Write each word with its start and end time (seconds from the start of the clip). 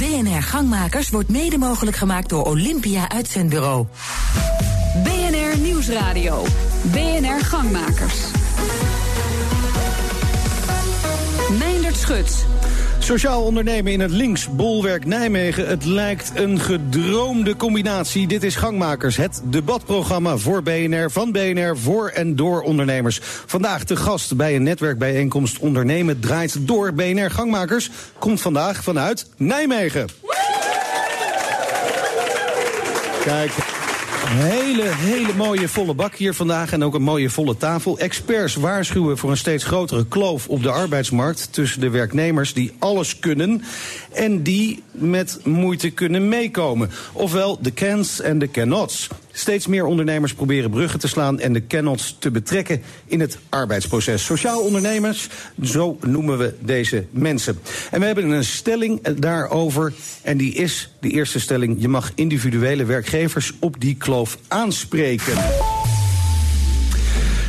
BNR 0.00 0.42
Gangmakers 0.42 1.10
wordt 1.10 1.28
mede 1.28 1.58
mogelijk 1.58 1.96
gemaakt 1.96 2.28
door 2.28 2.44
Olympia 2.44 3.08
Uitzendbureau. 3.08 3.86
BNR 5.02 5.58
Nieuwsradio. 5.58 6.44
BNR 6.82 7.44
Gangmakers. 7.44 8.16
Meindert 11.58 11.96
Schut. 11.96 12.46
Sociaal 13.02 13.42
ondernemen 13.42 13.92
in 13.92 14.00
het 14.00 14.10
linksbolwerk 14.10 15.06
Nijmegen. 15.06 15.68
Het 15.68 15.84
lijkt 15.84 16.32
een 16.34 16.60
gedroomde 16.60 17.56
combinatie. 17.56 18.26
Dit 18.26 18.42
is 18.42 18.56
Gangmakers, 18.56 19.16
het 19.16 19.42
debatprogramma 19.44 20.36
voor 20.36 20.62
BNR, 20.62 21.10
van 21.10 21.32
BNR, 21.32 21.78
voor 21.78 22.08
en 22.08 22.36
door 22.36 22.60
ondernemers. 22.62 23.20
Vandaag 23.46 23.84
de 23.84 23.96
gast 23.96 24.36
bij 24.36 24.56
een 24.56 24.62
netwerkbijeenkomst 24.62 25.58
Ondernemen 25.58 26.20
draait 26.20 26.66
door. 26.66 26.92
BNR 26.92 27.30
Gangmakers 27.30 27.90
komt 28.18 28.40
vandaag 28.40 28.82
vanuit 28.82 29.26
Nijmegen. 29.36 30.06
Kijk, 33.24 33.52
hele, 34.30 34.82
hele 34.82 35.34
mooie 35.36 35.68
volle 35.68 35.94
bak 35.94 36.14
hier 36.14 36.34
vandaag 36.34 36.72
en 36.72 36.84
ook 36.84 36.94
een 36.94 37.02
mooie 37.02 37.30
volle 37.30 37.56
tafel. 37.56 37.98
Experts 37.98 38.54
waarschuwen 38.54 39.18
voor 39.18 39.30
een 39.30 39.36
steeds 39.36 39.64
grotere 39.64 40.06
kloof 40.06 40.48
op 40.48 40.62
de 40.62 40.70
arbeidsmarkt 40.70 41.52
tussen 41.52 41.80
de 41.80 41.90
werknemers 41.90 42.52
die 42.52 42.72
alles 42.78 43.18
kunnen 43.18 43.62
en 44.12 44.42
die 44.42 44.82
met 44.92 45.40
moeite 45.44 45.90
kunnen 45.90 46.28
meekomen. 46.28 46.90
Ofwel 47.12 47.58
de 47.60 47.72
cans 47.72 48.20
en 48.20 48.38
de 48.38 48.50
cannots. 48.50 49.08
Steeds 49.40 49.66
meer 49.66 49.84
ondernemers 49.84 50.34
proberen 50.34 50.70
bruggen 50.70 51.00
te 51.00 51.08
slaan 51.08 51.40
en 51.40 51.52
de 51.52 51.66
cannots 51.66 52.16
te 52.18 52.30
betrekken 52.30 52.82
in 53.06 53.20
het 53.20 53.38
arbeidsproces. 53.48 54.24
Sociaal 54.24 54.60
ondernemers, 54.60 55.28
zo 55.62 55.98
noemen 56.00 56.38
we 56.38 56.54
deze 56.60 57.04
mensen. 57.10 57.58
En 57.90 58.00
we 58.00 58.06
hebben 58.06 58.30
een 58.30 58.44
stelling 58.44 59.02
daarover 59.08 59.92
en 60.22 60.36
die 60.36 60.54
is 60.54 60.92
de 61.00 61.08
eerste 61.08 61.40
stelling: 61.40 61.76
je 61.78 61.88
mag 61.88 62.12
individuele 62.14 62.84
werkgevers 62.84 63.52
op 63.58 63.80
die 63.80 63.94
kloof 63.96 64.38
aanspreken. 64.48 65.34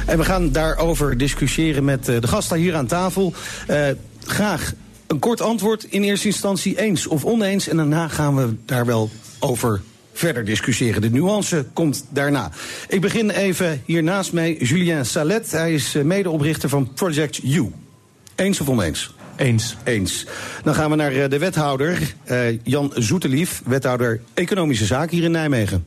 En 0.06 0.18
we 0.18 0.24
gaan 0.24 0.52
daarover 0.52 1.18
discussiëren 1.18 1.84
met 1.84 2.10
eh, 2.10 2.22
de 2.22 2.28
gasten 2.28 2.58
hier 2.58 2.76
aan 2.76 2.88
tafel. 2.88 3.34
Uh, 3.70 3.86
graag 4.26 4.74
een 5.08 5.20
kort 5.20 5.42
antwoord 5.42 5.84
in 5.84 6.04
eerste 6.04 6.28
instantie 6.28 6.80
eens 6.80 7.08
of 7.08 7.26
oneens. 7.26 7.68
En 7.68 7.78
daarna 7.78 8.08
gaan 8.08 8.36
we 8.36 8.56
daar 8.66 8.86
wel 8.86 9.10
over 9.40 9.82
verder 10.14 10.46
discussiëren. 10.46 11.02
De 11.02 11.10
nuance 11.10 11.66
komt 11.74 12.06
daarna. 12.10 12.52
Ik 12.88 13.02
begin 13.02 13.30
even 13.30 13.82
hier 13.86 14.04
naast 14.04 14.34
mij 14.34 14.56
Julien 14.60 15.06
Salet. 15.06 15.52
Hij 15.52 15.74
is 15.74 15.96
eh, 15.96 16.04
medeoprichter 16.04 16.70
van 16.70 16.94
Project 16.94 17.44
U. 17.44 17.72
Eens 18.36 18.60
of 18.60 18.70
oneens? 18.70 19.14
Eens. 19.36 19.76
Eens. 19.84 20.26
Dan 20.64 20.76
gaan 20.76 20.90
we 20.90 20.96
naar 20.96 21.30
de 21.30 21.38
wethouder, 21.38 22.16
uh, 22.32 22.38
Jan 22.64 22.92
Zoetelief, 22.96 23.62
wethouder 23.66 24.22
Economische 24.34 24.86
Zaken 24.86 25.16
hier 25.16 25.26
in 25.26 25.32
Nijmegen. 25.32 25.86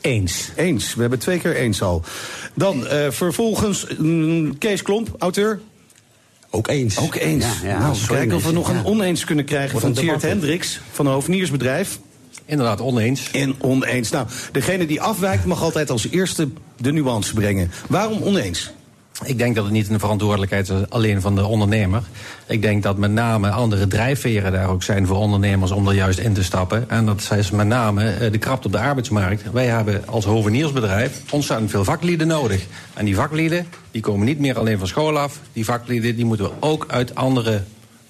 Eens. 0.00 0.50
Eens. 0.56 0.94
We 0.94 1.00
hebben 1.00 1.18
twee 1.18 1.38
keer 1.38 1.56
eens 1.56 1.82
al. 1.82 2.02
Dan 2.54 2.84
uh, 2.84 3.10
vervolgens 3.10 3.86
mm, 3.98 4.58
Kees 4.58 4.82
Klomp, 4.82 5.14
auteur. 5.18 5.60
Ook 6.50 6.68
eens. 6.68 6.98
Ook 6.98 7.14
eens. 7.14 7.44
Ja, 7.62 7.68
ja, 7.68 7.78
nou, 7.78 7.96
kijken 8.06 8.36
of 8.36 8.44
we 8.44 8.52
nog 8.52 8.68
een 8.68 8.84
oneens 8.84 9.24
kunnen 9.24 9.44
krijgen 9.44 9.80
van 9.80 9.92
Tjeerd 9.92 10.22
Hendricks 10.22 10.80
van 10.92 11.06
een 11.06 11.12
hoveniersbedrijf. 11.12 11.98
Inderdaad, 12.46 12.80
oneens. 12.80 13.30
En 13.30 13.54
oneens. 13.58 14.10
Nou, 14.10 14.26
degene 14.52 14.86
die 14.86 15.00
afwijkt 15.00 15.44
mag 15.44 15.62
altijd 15.62 15.90
als 15.90 16.08
eerste 16.10 16.48
de 16.76 16.92
nuance 16.92 17.34
brengen. 17.34 17.70
Waarom 17.88 18.22
oneens? 18.22 18.72
Ik 19.24 19.38
denk 19.38 19.54
dat 19.54 19.64
het 19.64 19.72
niet 19.72 19.90
een 19.90 20.00
verantwoordelijkheid 20.00 20.68
is 20.68 20.90
alleen 20.90 21.20
van 21.20 21.34
de 21.34 21.44
ondernemer. 21.44 22.02
Ik 22.46 22.62
denk 22.62 22.82
dat 22.82 22.96
met 22.96 23.10
name 23.10 23.50
andere 23.50 23.86
drijfveren 23.86 24.52
daar 24.52 24.68
ook 24.68 24.82
zijn 24.82 25.06
voor 25.06 25.16
ondernemers 25.16 25.70
om 25.70 25.88
er 25.88 25.94
juist 25.94 26.18
in 26.18 26.32
te 26.32 26.44
stappen. 26.44 26.90
En 26.90 27.06
dat 27.06 27.30
is 27.36 27.50
met 27.50 27.66
name 27.66 28.30
de 28.30 28.38
kracht 28.38 28.66
op 28.66 28.72
de 28.72 28.78
arbeidsmarkt. 28.78 29.52
Wij 29.52 29.66
hebben 29.66 30.02
als 30.06 30.24
hoveniersbedrijf 30.24 31.20
ontzettend 31.30 31.70
veel 31.70 31.84
vaklieden 31.84 32.26
nodig. 32.26 32.66
En 32.94 33.04
die 33.04 33.14
vaklieden 33.14 33.66
die 33.90 34.02
komen 34.02 34.26
niet 34.26 34.38
meer 34.38 34.58
alleen 34.58 34.78
van 34.78 34.88
school 34.88 35.18
af. 35.18 35.40
Die 35.52 35.64
vaklieden 35.64 36.16
die 36.16 36.24
moeten 36.24 36.46
we 36.46 36.52
ook 36.60 36.84
uit 36.88 37.14
andere 37.14 37.62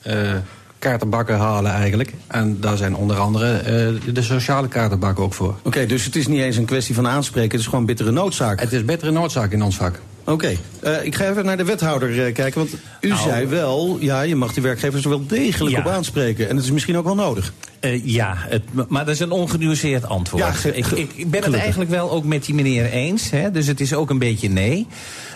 uh, 0.07 0.35
kaartenbakken 0.79 1.37
halen 1.37 1.73
eigenlijk. 1.73 2.13
En 2.27 2.61
daar 2.61 2.77
zijn 2.77 2.95
onder 2.95 3.17
andere 3.17 3.61
uh, 4.05 4.15
de 4.15 4.23
sociale 4.23 4.69
kaartenbakken 4.69 5.25
ook 5.25 5.35
voor. 5.35 5.49
Oké, 5.49 5.67
okay, 5.67 5.87
dus 5.87 6.05
het 6.05 6.17
is 6.17 6.27
niet 6.27 6.41
eens 6.41 6.57
een 6.57 6.65
kwestie 6.65 6.95
van 6.95 7.09
aanspreken, 7.09 7.51
het 7.51 7.61
is 7.61 7.67
gewoon 7.67 7.87
bittere 7.87 8.11
noodzaak. 8.11 8.61
Het 8.61 8.73
is 8.73 8.85
bittere 8.85 9.11
noodzaak 9.11 9.53
in 9.53 9.63
ons 9.63 9.77
vak. 9.77 10.01
Oké, 10.27 10.33
okay. 10.33 10.59
uh, 10.99 11.05
ik 11.05 11.15
ga 11.15 11.29
even 11.29 11.45
naar 11.45 11.57
de 11.57 11.65
wethouder 11.65 12.11
uh, 12.11 12.35
kijken. 12.35 12.55
Want 12.55 12.75
u 13.01 13.09
nou, 13.09 13.21
zei 13.21 13.47
wel, 13.47 13.97
ja, 14.01 14.21
je 14.21 14.37
mag 14.37 14.53
de 14.53 14.61
werkgevers 14.61 15.03
er 15.05 15.09
wel 15.09 15.27
degelijk 15.27 15.77
ja. 15.77 15.81
op 15.83 15.89
aanspreken. 15.89 16.49
En 16.49 16.57
het 16.57 16.65
is 16.65 16.71
misschien 16.71 16.97
ook 16.97 17.05
wel 17.05 17.15
nodig. 17.15 17.53
Uh, 17.87 18.05
ja, 18.05 18.35
het, 18.39 18.63
maar 18.89 19.05
dat 19.05 19.15
is 19.15 19.21
een 19.21 19.31
ongenuanceerd 19.31 20.07
antwoord. 20.07 20.43
Ja, 20.43 20.53
ge, 20.53 20.75
ik, 20.75 20.87
ik, 20.87 21.31
ben 21.31 21.43
het 21.43 21.55
eigenlijk 21.55 21.91
wel 21.91 22.11
ook 22.11 22.25
met 22.25 22.45
die 22.45 22.55
meneer 22.55 22.85
eens. 22.85 23.31
Hè, 23.31 23.51
dus 23.51 23.67
het 23.67 23.81
is 23.81 23.95
ook 23.95 24.11
een 24.11 24.19
beetje 24.19 24.49
nee. 24.49 24.87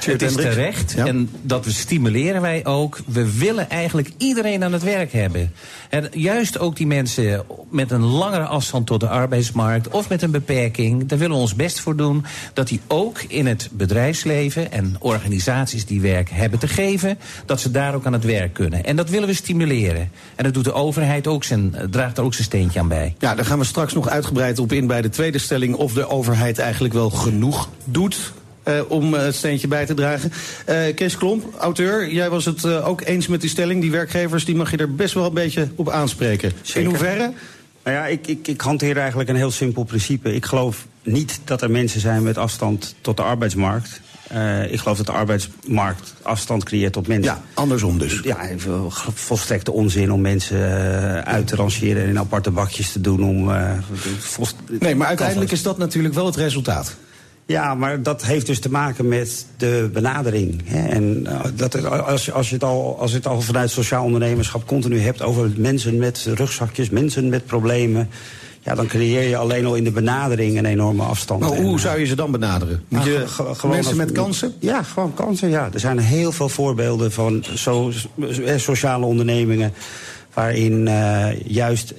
Het 0.05 0.23
is 0.23 0.35
terecht. 0.35 0.93
Ja. 0.97 1.07
En 1.07 1.31
dat 1.43 1.65
we 1.65 1.73
stimuleren 1.73 2.41
wij 2.41 2.67
ook. 2.67 2.99
We 3.07 3.39
willen 3.39 3.71
eigenlijk 3.71 4.11
iedereen 4.17 4.65
aan 4.65 4.73
het 4.73 4.83
werk 4.83 5.13
hebben. 5.13 5.53
En 5.89 6.09
juist 6.13 6.59
ook 6.59 6.77
die 6.77 6.87
mensen 6.87 7.45
met 7.71 7.91
een 7.91 8.05
langere 8.05 8.45
afstand 8.45 8.87
tot 8.87 9.01
de 9.01 9.09
arbeidsmarkt... 9.09 9.89
of 9.89 10.09
met 10.09 10.23
een 10.23 10.31
beperking, 10.31 11.09
daar 11.09 11.19
willen 11.19 11.37
we 11.37 11.43
ons 11.43 11.55
best 11.55 11.81
voor 11.81 11.97
doen... 11.97 12.25
dat 12.53 12.69
die 12.69 12.81
ook 12.87 13.23
in 13.23 13.47
het 13.47 13.69
bedrijfsleven 13.73 14.73
en 14.73 14.97
organisaties 14.99 15.87
die 15.87 16.01
werk 16.01 16.31
hebben 16.31 16.59
te 16.59 16.69
geven... 16.69 17.19
dat 17.47 17.61
ze 17.61 17.71
daar 17.71 17.95
ook 17.95 18.07
aan 18.07 18.13
het 18.13 18.25
werk 18.25 18.53
kunnen. 18.53 18.85
En 18.85 18.97
dat 18.97 19.11
willen 19.11 19.29
we 19.29 19.35
stimuleren. 19.35 20.11
En 20.37 20.45
dat 20.45 20.55
doet 20.55 20.65
de 20.65 20.73
overheid 20.73 21.27
ook 21.27 21.45
zijn, 21.45 21.75
draagt 21.91 22.19
er 22.19 22.25
ook 22.25 22.35
zijn 22.35 22.40
steentje 22.43 22.81
aan 22.81 22.89
bij. 22.89 23.15
Ja, 23.19 23.35
daar 23.35 23.45
gaan 23.45 23.59
we 23.59 23.65
straks 23.65 23.93
nog 23.93 24.09
uitgebreid 24.09 24.59
op 24.59 24.73
in 24.73 24.87
bij 24.87 25.03
de 25.03 25.09
tweede 25.09 25.39
stelling... 25.39 25.75
of 25.75 25.93
de 25.93 26.09
overheid 26.09 26.59
eigenlijk 26.59 26.95
wel 26.95 27.11
genoeg 27.11 27.69
doet 27.85 28.33
uh, 28.65 28.81
om 28.89 29.15
het 29.15 29.35
steentje 29.35 29.69
bij 29.69 29.87
te 29.87 29.95
dragen. 29.95 30.33
Uh, 30.69 30.95
Kees 30.95 31.17
Klomp, 31.17 31.55
auteur, 31.59 32.13
jij 32.13 32.31
was 32.31 32.45
het 32.45 32.65
uh, 32.65 32.89
ook 32.89 33.01
eens 33.01 33.27
met 33.27 33.41
die 33.41 33.51
stelling. 33.51 33.81
Die 33.81 33.91
werkgevers 33.91 34.45
die 34.45 34.55
mag 34.55 34.71
je 34.71 34.77
er 34.77 34.95
best 34.95 35.15
wel 35.15 35.27
een 35.27 35.35
beetje 35.35 35.69
op 35.75 35.91
aanspreken. 35.91 36.53
Zeker. 36.63 36.81
In 36.81 36.87
hoeverre? 36.87 37.33
Nou 37.85 37.97
ja, 37.97 38.07
ik, 38.07 38.27
ik, 38.27 38.49
ik 38.49 38.61
hanteer 38.61 38.97
eigenlijk 38.97 39.29
een 39.29 39.37
heel 39.37 39.51
simpel 39.51 39.85
principe. 39.85 40.35
Ik 40.35 40.45
geloof 40.45 40.87
niet 41.03 41.41
dat 41.45 41.63
er 41.63 41.71
mensen 41.71 42.01
zijn 42.01 42.23
met 42.23 42.39
afstand 42.39 42.95
tot 43.01 43.17
de 43.17 43.23
arbeidsmarkt. 43.23 44.01
Uh, 44.35 44.73
ik 44.73 44.79
geloof 44.79 44.97
dat 44.97 45.07
de 45.07 45.13
arbeidsmarkt 45.13 46.15
afstand 46.23 46.65
creëert 46.65 46.93
tot 46.93 47.07
mensen. 47.07 47.33
Ja, 47.33 47.43
andersom 47.55 47.99
dus. 47.99 48.21
Ja, 48.23 48.39
volstrekte 49.15 49.73
onzin 49.73 50.13
om 50.13 50.21
mensen 50.21 50.59
uh, 50.59 51.19
uit 51.19 51.47
te 51.47 51.57
rangeren 51.57 52.03
en 52.03 52.09
in 52.09 52.19
aparte 52.19 52.51
bakjes 52.51 52.93
te 52.93 53.01
doen. 53.01 53.25
Om, 53.25 53.49
uh, 53.49 53.73
volst... 54.19 54.57
Nee, 54.79 54.95
maar 54.95 55.07
uiteindelijk 55.07 55.53
is 55.53 55.63
dat 55.63 55.79
natuurlijk 55.79 56.15
wel 56.15 56.27
het 56.27 56.37
resultaat. 56.37 56.97
Ja, 57.47 57.75
maar 57.75 58.03
dat 58.03 58.25
heeft 58.25 58.47
dus 58.47 58.61
te 58.61 58.71
maken 58.71 59.09
met 59.09 59.47
de 59.57 59.91
benadering. 59.93 60.63
Hè. 60.65 60.89
En 60.89 61.27
dat, 61.55 61.85
als, 61.87 62.33
als, 62.33 62.49
je 62.49 62.55
het 62.55 62.65
al, 62.65 62.99
als 62.99 63.11
je 63.11 63.17
het 63.17 63.27
al 63.27 63.41
vanuit 63.41 63.71
sociaal 63.71 64.05
ondernemerschap 64.05 64.67
continu 64.67 65.01
hebt 65.01 65.23
over 65.23 65.51
mensen 65.57 65.99
met 65.99 66.29
rugzakjes, 66.35 66.91
mensen 66.91 67.29
met 67.29 67.47
problemen. 67.47 68.09
Ja, 68.61 68.75
dan 68.75 68.87
creëer 68.87 69.29
je 69.29 69.37
alleen 69.37 69.67
al 69.67 69.75
in 69.75 69.85
de 69.85 69.91
benadering 69.91 70.59
een 70.59 70.65
enorme 70.65 71.03
afstand. 71.03 71.41
Maar 71.41 71.57
hoe 71.57 71.81
zou 71.81 71.99
je 71.99 72.07
ze 72.07 72.15
dan 72.15 72.31
benaderen? 72.31 72.83
Moet 72.89 73.05
je 73.05 73.25
mensen 73.69 73.97
met 73.97 74.13
kansen? 74.13 74.55
Ja, 74.59 74.83
gewoon 74.83 75.15
kansen, 75.15 75.49
ja. 75.49 75.69
Er 75.73 75.81
zijn 75.81 75.99
heel 75.99 76.33
veel 76.33 76.49
voorbeelden 76.49 77.13
van 77.13 77.45
so, 77.55 77.93
sociale 78.57 79.05
ondernemingen 79.07 79.73
waarin 80.35 80.87
uh, 80.87 81.41
juist 81.47 81.95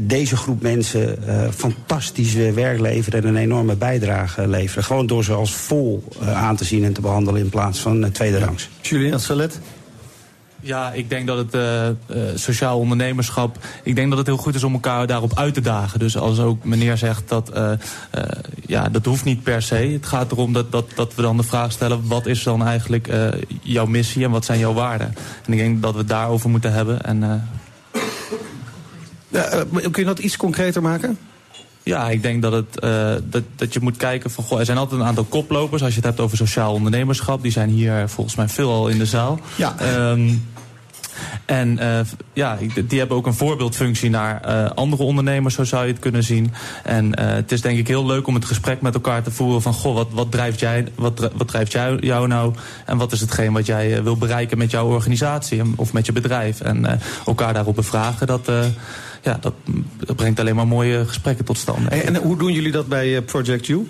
deze 0.00 0.36
groep 0.36 0.62
mensen 0.62 1.18
uh, 1.26 1.48
fantastisch 1.56 2.34
werk 2.34 2.80
leveren 2.80 3.22
en 3.22 3.28
een 3.28 3.36
enorme 3.36 3.76
bijdrage 3.76 4.48
leveren. 4.48 4.84
Gewoon 4.84 5.06
door 5.06 5.24
ze 5.24 5.32
als 5.32 5.54
vol 5.54 6.04
uh, 6.22 6.42
aan 6.42 6.56
te 6.56 6.64
zien 6.64 6.84
en 6.84 6.92
te 6.92 7.00
behandelen 7.00 7.40
in 7.40 7.48
plaats 7.48 7.78
van 7.78 8.10
tweede 8.10 8.38
rangs. 8.38 8.68
Julian 8.80 9.20
Salet? 9.20 9.60
Ja, 10.60 10.92
ik 10.92 11.08
denk 11.08 11.26
dat 11.26 11.36
het 11.36 11.54
uh, 11.54 11.86
uh, 11.88 11.94
sociaal 12.34 12.78
ondernemerschap... 12.78 13.58
ik 13.82 13.94
denk 13.94 14.08
dat 14.08 14.18
het 14.18 14.26
heel 14.26 14.36
goed 14.36 14.54
is 14.54 14.64
om 14.64 14.72
elkaar 14.72 15.06
daarop 15.06 15.38
uit 15.38 15.54
te 15.54 15.60
dagen. 15.60 15.98
Dus 15.98 16.16
als 16.16 16.38
ook 16.38 16.64
meneer 16.64 16.96
zegt 16.96 17.28
dat... 17.28 17.56
Uh, 17.56 17.72
ja, 18.66 18.88
dat 18.88 19.04
hoeft 19.04 19.24
niet 19.24 19.42
per 19.42 19.62
se. 19.62 19.74
Het 19.74 20.06
gaat 20.06 20.32
erom 20.32 20.52
dat, 20.52 20.72
dat, 20.72 20.86
dat 20.94 21.14
we 21.14 21.22
dan 21.22 21.36
de 21.36 21.42
vraag 21.42 21.72
stellen... 21.72 22.08
wat 22.08 22.26
is 22.26 22.42
dan 22.42 22.64
eigenlijk 22.64 23.08
jouw 23.62 23.86
missie 23.86 24.24
en 24.24 24.30
wat 24.30 24.44
zijn 24.44 24.58
jouw 24.58 24.72
waarden? 24.72 25.14
En 25.46 25.52
ik 25.52 25.58
denk 25.58 25.82
dat 25.82 25.92
we 25.92 25.98
het 25.98 26.08
daarover 26.08 26.50
moeten 26.50 26.72
hebben. 26.72 27.02
En, 27.02 27.48
ja, 29.28 29.64
kun 29.70 29.90
je 29.94 30.04
dat 30.04 30.18
iets 30.18 30.36
concreter 30.36 30.82
maken? 30.82 31.18
Ja, 31.90 32.10
ik 32.10 32.22
denk 32.22 32.42
dat, 32.42 32.52
het, 32.52 32.84
uh, 32.84 33.14
dat, 33.24 33.42
dat 33.56 33.72
je 33.72 33.80
moet 33.80 33.96
kijken 33.96 34.30
van... 34.30 34.44
Goh, 34.44 34.58
er 34.58 34.64
zijn 34.64 34.78
altijd 34.78 35.00
een 35.00 35.06
aantal 35.06 35.24
koplopers. 35.24 35.82
Als 35.82 35.90
je 35.90 35.96
het 35.96 36.04
hebt 36.04 36.20
over 36.20 36.36
sociaal 36.36 36.72
ondernemerschap. 36.72 37.42
Die 37.42 37.52
zijn 37.52 37.68
hier 37.68 38.08
volgens 38.08 38.36
mij 38.36 38.48
veel 38.48 38.72
al 38.72 38.88
in 38.88 38.98
de 38.98 39.06
zaal. 39.06 39.40
Ja. 39.56 39.74
Um, 40.10 40.48
en 41.44 41.78
uh, 41.80 42.00
ja, 42.32 42.58
die 42.86 42.98
hebben 42.98 43.16
ook 43.16 43.26
een 43.26 43.34
voorbeeldfunctie 43.34 44.10
naar 44.10 44.42
uh, 44.46 44.70
andere 44.70 45.02
ondernemers, 45.02 45.54
zo 45.54 45.64
zou 45.64 45.86
je 45.86 45.92
het 45.92 46.00
kunnen 46.00 46.24
zien. 46.24 46.52
En 46.84 47.04
uh, 47.06 47.12
het 47.26 47.52
is 47.52 47.60
denk 47.60 47.78
ik 47.78 47.88
heel 47.88 48.06
leuk 48.06 48.26
om 48.26 48.34
het 48.34 48.44
gesprek 48.44 48.80
met 48.80 48.94
elkaar 48.94 49.22
te 49.22 49.30
voeren 49.30 49.62
van... 49.62 49.72
goh, 49.72 49.94
wat, 49.94 50.08
wat 50.10 50.30
drijft, 50.32 50.60
jij, 50.60 50.86
wat, 50.94 51.30
wat 51.36 51.48
drijft 51.48 51.72
jou, 51.72 51.98
jou 52.06 52.26
nou 52.28 52.54
en 52.86 52.96
wat 52.96 53.12
is 53.12 53.20
hetgeen 53.20 53.52
wat 53.52 53.66
jij 53.66 54.02
wil 54.02 54.16
bereiken 54.16 54.58
met 54.58 54.70
jouw 54.70 54.86
organisatie 54.86 55.62
of 55.76 55.92
met 55.92 56.06
je 56.06 56.12
bedrijf. 56.12 56.60
En 56.60 57.00
elkaar 57.26 57.54
daarop 57.54 57.74
bevragen, 57.74 58.26
dat 58.26 58.50
ja, 59.22 59.38
dat, 59.40 59.54
brengt 60.16 60.40
alleen 60.40 60.54
maar 60.54 60.66
mooie 60.66 61.06
gesprekken 61.06 61.44
tot 61.44 61.58
stand. 61.58 61.88
en 61.88 62.16
hoe 62.16 62.38
doen 62.38 62.52
jullie 62.52 62.72
dat 62.72 62.86
bij 62.86 63.22
Project 63.22 63.66
You? 63.66 63.86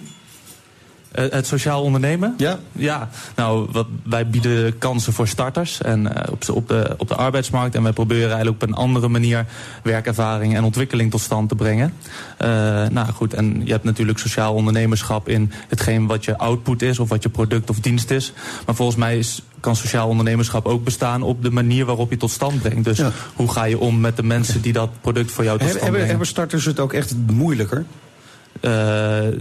Uh, 1.18 1.24
het 1.30 1.46
sociaal 1.46 1.82
ondernemen? 1.82 2.34
Ja. 2.36 2.58
Ja, 2.72 3.08
nou, 3.36 3.68
wat, 3.72 3.86
wij 4.02 4.26
bieden 4.26 4.78
kansen 4.78 5.12
voor 5.12 5.28
starters 5.28 5.82
en, 5.82 6.00
uh, 6.04 6.10
op, 6.30 6.48
op, 6.48 6.68
de, 6.68 6.94
op 6.96 7.08
de 7.08 7.14
arbeidsmarkt. 7.14 7.74
En 7.74 7.82
wij 7.82 7.92
proberen 7.92 8.28
eigenlijk 8.28 8.62
op 8.62 8.68
een 8.68 8.74
andere 8.74 9.08
manier 9.08 9.46
werkervaring 9.82 10.56
en 10.56 10.64
ontwikkeling 10.64 11.10
tot 11.10 11.20
stand 11.20 11.48
te 11.48 11.54
brengen. 11.54 11.94
Uh, 12.42 12.48
nou 12.88 13.12
goed, 13.12 13.34
en 13.34 13.60
je 13.64 13.72
hebt 13.72 13.84
natuurlijk 13.84 14.18
sociaal 14.18 14.54
ondernemerschap 14.54 15.28
in 15.28 15.52
hetgeen 15.68 16.06
wat 16.06 16.24
je 16.24 16.38
output 16.38 16.82
is 16.82 16.98
of 16.98 17.08
wat 17.08 17.22
je 17.22 17.28
product 17.28 17.70
of 17.70 17.80
dienst 17.80 18.10
is. 18.10 18.32
Maar 18.66 18.74
volgens 18.74 18.98
mij 18.98 19.18
is, 19.18 19.42
kan 19.60 19.76
sociaal 19.76 20.08
ondernemerschap 20.08 20.66
ook 20.66 20.84
bestaan 20.84 21.22
op 21.22 21.42
de 21.42 21.50
manier 21.50 21.84
waarop 21.84 22.10
je 22.10 22.16
tot 22.16 22.30
stand 22.30 22.62
brengt. 22.62 22.84
Dus 22.84 22.98
ja. 22.98 23.12
hoe 23.34 23.50
ga 23.50 23.64
je 23.64 23.78
om 23.78 24.00
met 24.00 24.16
de 24.16 24.22
mensen 24.22 24.60
die 24.62 24.72
dat 24.72 24.90
product 25.00 25.30
voor 25.30 25.44
jou 25.44 25.58
tot 25.58 25.68
stand 25.68 25.90
brengen? 25.90 26.08
Hebben 26.08 26.26
starters 26.26 26.64
het 26.64 26.80
ook 26.80 26.92
echt 26.92 27.14
moeilijker? 27.26 27.84
Uh, 28.60 28.70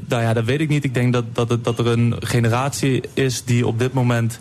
nou 0.07 0.21
ja, 0.21 0.33
dat 0.33 0.45
weet 0.45 0.59
ik 0.59 0.69
niet. 0.69 0.83
Ik 0.83 0.93
denk 0.93 1.13
dat, 1.13 1.25
dat, 1.33 1.63
dat 1.63 1.79
er 1.79 1.87
een 1.87 2.15
generatie 2.19 3.03
is 3.13 3.43
die 3.43 3.67
op 3.67 3.79
dit 3.79 3.93
moment 3.93 4.39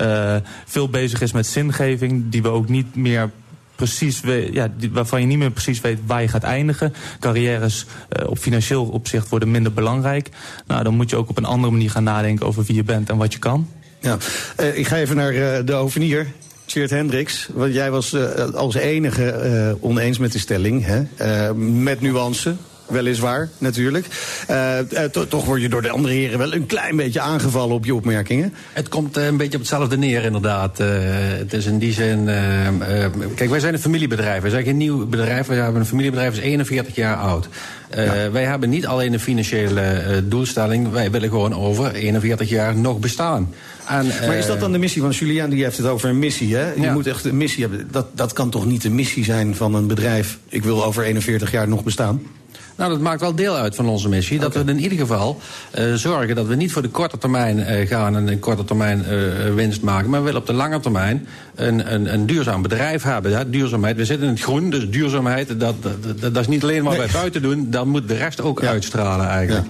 uh, 0.00 0.36
veel 0.66 0.88
bezig 0.88 1.20
is 1.20 1.32
met 1.32 1.46
zingeving. 1.46 2.24
Die 2.28 2.42
we 2.42 2.48
ook 2.48 2.68
niet 2.68 2.94
meer 2.94 3.30
precies 3.74 4.20
weet, 4.20 4.54
ja, 4.54 4.70
waarvan 4.92 5.20
je 5.20 5.26
niet 5.26 5.38
meer 5.38 5.50
precies 5.50 5.80
weet 5.80 5.98
waar 6.06 6.22
je 6.22 6.28
gaat 6.28 6.42
eindigen. 6.42 6.94
Carrières 7.20 7.86
uh, 8.18 8.30
op 8.30 8.38
financieel 8.38 8.84
opzicht 8.84 9.28
worden 9.28 9.50
minder 9.50 9.72
belangrijk. 9.72 10.28
Nou, 10.66 10.82
dan 10.82 10.94
moet 10.94 11.10
je 11.10 11.16
ook 11.16 11.28
op 11.28 11.36
een 11.36 11.44
andere 11.44 11.72
manier 11.72 11.90
gaan 11.90 12.04
nadenken 12.04 12.46
over 12.46 12.64
wie 12.64 12.76
je 12.76 12.84
bent 12.84 13.10
en 13.10 13.16
wat 13.16 13.32
je 13.32 13.38
kan. 13.38 13.68
Ja, 14.00 14.16
ik 14.74 14.86
ga 14.86 14.96
even 14.96 15.16
naar 15.16 15.64
de 15.64 15.74
ovenier. 15.74 16.26
Cheert 16.66 16.90
Hendricks, 16.90 17.48
want 17.52 17.74
jij 17.74 17.90
was 17.90 18.16
als 18.54 18.74
enige 18.74 19.76
oneens 19.80 20.18
met 20.18 20.32
de 20.32 20.38
stelling, 20.38 20.84
hè? 20.84 21.54
met 21.54 22.00
nuance 22.00 22.56
weliswaar, 22.88 23.48
natuurlijk. 23.58 24.06
Uh, 24.50 24.78
toch 25.28 25.44
word 25.44 25.62
je 25.62 25.68
door 25.68 25.82
de 25.82 25.90
andere 25.90 26.14
heren 26.14 26.38
wel 26.38 26.54
een 26.54 26.66
klein 26.66 26.96
beetje 26.96 27.20
aangevallen 27.20 27.74
op 27.74 27.84
je 27.84 27.94
opmerkingen. 27.94 28.54
Het 28.72 28.88
komt 28.88 29.18
uh, 29.18 29.26
een 29.26 29.36
beetje 29.36 29.54
op 29.54 29.60
hetzelfde 29.60 29.98
neer, 29.98 30.24
inderdaad. 30.24 30.78
het 30.78 31.52
is 31.52 31.66
in 31.66 31.78
die 31.78 31.92
zin... 31.92 32.24
kijk, 33.34 33.50
wij 33.50 33.60
zijn 33.60 33.74
een 33.74 33.80
familiebedrijf. 33.80 34.42
Wij 34.42 34.50
zijn 34.50 34.64
geen 34.64 34.76
nieuw 34.76 35.06
bedrijf. 35.06 35.46
We 35.46 35.54
hebben 35.54 35.80
een 35.80 35.86
familiebedrijf, 35.86 36.32
is 36.32 36.40
41 36.40 36.94
jaar 36.94 37.16
oud. 37.16 37.48
Ja. 37.94 38.30
Wij 38.30 38.44
hebben 38.44 38.68
niet 38.68 38.86
alleen 38.86 39.12
een 39.12 39.20
financiële 39.20 40.24
doelstelling. 40.24 40.90
Wij 40.90 41.10
willen 41.10 41.28
gewoon 41.28 41.54
over 41.54 41.94
41 41.94 42.48
jaar 42.48 42.76
nog 42.76 42.98
bestaan. 42.98 43.54
En, 43.88 44.06
maar 44.06 44.36
is 44.36 44.46
dat 44.46 44.60
dan 44.60 44.72
de 44.72 44.78
missie? 44.78 45.02
Want 45.02 45.16
Julian 45.16 45.50
die 45.50 45.62
heeft 45.62 45.76
het 45.76 45.86
over 45.86 46.08
een 46.08 46.18
missie. 46.18 46.56
Hè? 46.56 46.72
Je 46.72 46.90
moet 46.90 47.06
echt 47.06 47.24
een 47.24 47.36
missie 47.36 47.62
hebben. 47.62 47.88
Dat, 47.90 48.06
dat 48.12 48.32
kan 48.32 48.50
toch 48.50 48.66
niet 48.66 48.82
de 48.82 48.90
missie 48.90 49.24
zijn 49.24 49.54
van 49.54 49.74
een 49.74 49.86
bedrijf... 49.86 50.38
ik 50.48 50.62
wil 50.62 50.84
over 50.84 51.04
41 51.04 51.50
jaar 51.50 51.68
nog 51.68 51.84
bestaan? 51.84 52.22
Nou, 52.78 52.90
dat 52.90 53.00
maakt 53.00 53.20
wel 53.20 53.34
deel 53.34 53.56
uit 53.56 53.74
van 53.74 53.88
onze 53.88 54.08
missie. 54.08 54.38
Dat 54.38 54.54
we 54.54 54.62
in 54.66 54.80
ieder 54.80 54.98
geval 54.98 55.40
uh, 55.78 55.94
zorgen 55.94 56.34
dat 56.34 56.46
we 56.46 56.54
niet 56.54 56.72
voor 56.72 56.82
de 56.82 56.88
korte 56.88 57.18
termijn 57.18 57.58
uh, 57.58 57.88
gaan 57.88 58.16
en 58.16 58.28
een 58.28 58.38
korte 58.38 58.64
termijn 58.64 59.04
uh, 59.10 59.54
winst 59.54 59.82
maken. 59.82 60.10
Maar 60.10 60.18
we 60.18 60.24
willen 60.24 60.40
op 60.40 60.46
de 60.46 60.52
lange 60.52 60.80
termijn 60.80 61.26
een, 61.54 61.94
een, 61.94 62.12
een 62.12 62.26
duurzaam 62.26 62.62
bedrijf 62.62 63.02
hebben. 63.02 63.30
Ja, 63.30 63.44
duurzaamheid. 63.44 63.96
We 63.96 64.04
zitten 64.04 64.26
in 64.26 64.32
het 64.32 64.42
groen, 64.42 64.70
dus 64.70 64.90
duurzaamheid, 64.90 65.48
dat, 65.60 65.82
dat, 65.82 66.02
dat, 66.02 66.34
dat 66.34 66.36
is 66.36 66.48
niet 66.48 66.62
alleen 66.62 66.82
wat 66.82 66.92
nee. 66.92 67.02
wij 67.02 67.10
buiten 67.12 67.42
doen. 67.42 67.66
Dan 67.78 67.88
moet 67.88 68.08
de 68.08 68.16
rest 68.16 68.40
ook 68.40 68.60
ja. 68.60 68.68
uitstralen 68.68 69.28
eigenlijk. 69.28 69.66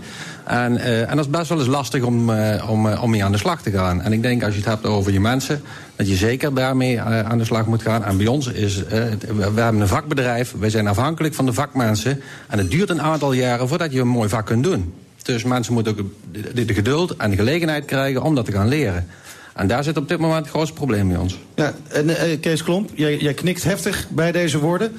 Ja. 0.47 0.65
En, 0.65 0.73
uh, 0.73 1.11
en 1.11 1.17
dat 1.17 1.25
is 1.25 1.31
best 1.31 1.49
wel 1.49 1.59
eens 1.59 1.67
lastig 1.67 2.03
om, 2.03 2.31
uh, 2.31 2.71
om, 2.71 2.87
uh, 2.87 3.03
om 3.03 3.11
mee 3.11 3.25
aan 3.25 3.33
de 3.33 3.39
slag 3.39 3.63
te 3.63 3.71
gaan. 3.71 4.03
En 4.03 4.13
ik 4.13 4.23
denk 4.23 4.43
als 4.43 4.53
je 4.53 4.61
het 4.61 4.69
hebt 4.69 4.87
over 4.87 5.13
je 5.13 5.21
mensen, 5.21 5.63
dat 5.97 6.09
je 6.09 6.15
zeker 6.15 6.55
daarmee 6.55 7.01
aan 7.01 7.39
de 7.39 7.45
slag 7.45 7.67
moet 7.67 7.83
gaan. 7.83 8.05
En 8.05 8.17
bij 8.17 8.27
ons 8.27 8.47
is, 8.47 8.83
we 8.87 9.61
hebben 9.61 9.81
een 9.81 9.89
vakbedrijf, 9.89 10.55
wij 10.59 10.71
zijn 10.71 10.87
afhankelijk 10.87 11.35
van 11.35 11.47
de 11.47 11.53
vakmensen. 11.53 12.21
En 12.49 12.59
het 12.59 12.71
duurt 12.71 12.91
een 12.91 13.03
aantal 13.03 13.33
jaren 13.33 13.69
voordat 13.69 13.93
je 13.93 14.01
een 14.01 14.09
mooi 14.09 14.29
vak 14.29 14.47
kunt 14.47 14.65
doen. 14.65 14.95
Dus 15.23 15.45
mensen 15.45 15.73
moeten 15.73 15.99
ook 15.99 16.07
de, 16.55 16.65
de 16.65 16.75
geduld 16.75 17.17
en 17.17 17.31
de 17.31 17.37
gelegenheid 17.37 17.85
krijgen 17.85 18.23
om 18.23 18.35
dat 18.35 18.45
te 18.45 18.53
gaan 18.53 18.69
leren. 18.69 19.07
En 19.59 19.67
daar 19.67 19.85
zit 19.85 19.97
op 19.97 20.09
dit 20.09 20.19
moment 20.19 20.41
het 20.41 20.49
grootste 20.49 20.75
probleem 20.75 21.09
bij 21.09 21.17
ons. 21.17 21.39
Ja, 21.55 21.75
en 21.89 22.09
uh, 22.09 22.17
Kees 22.41 22.63
Klomp, 22.63 22.91
jij, 22.95 23.17
jij, 23.17 23.35
knikt 23.35 23.65
heftig 23.65 24.07
bij 24.11 24.33
deze 24.33 24.59
woorden. 24.59 24.93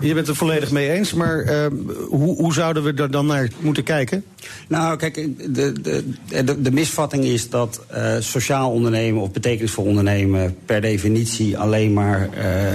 Je 0.00 0.14
bent 0.14 0.26
het 0.26 0.36
volledig 0.36 0.70
mee 0.70 0.90
eens, 0.90 1.12
maar 1.12 1.44
uh, 1.44 1.66
hoe, 2.08 2.36
hoe, 2.36 2.52
zouden 2.52 2.82
we 2.82 2.92
er 3.02 3.10
dan 3.10 3.26
naar 3.26 3.48
moeten 3.60 3.82
kijken? 3.82 4.24
Nou, 4.68 4.96
kijk, 4.96 5.14
de, 5.14 5.72
de, 5.80 6.04
de, 6.44 6.62
de 6.62 6.70
misvatting 6.70 7.24
is 7.24 7.50
dat 7.50 7.80
uh, 7.94 8.16
sociaal 8.18 8.70
ondernemen 8.70 9.22
of 9.22 9.30
betekenisvol 9.30 9.84
ondernemen 9.84 10.56
per 10.64 10.80
definitie 10.80 11.58
alleen 11.58 11.92
maar 11.92 12.28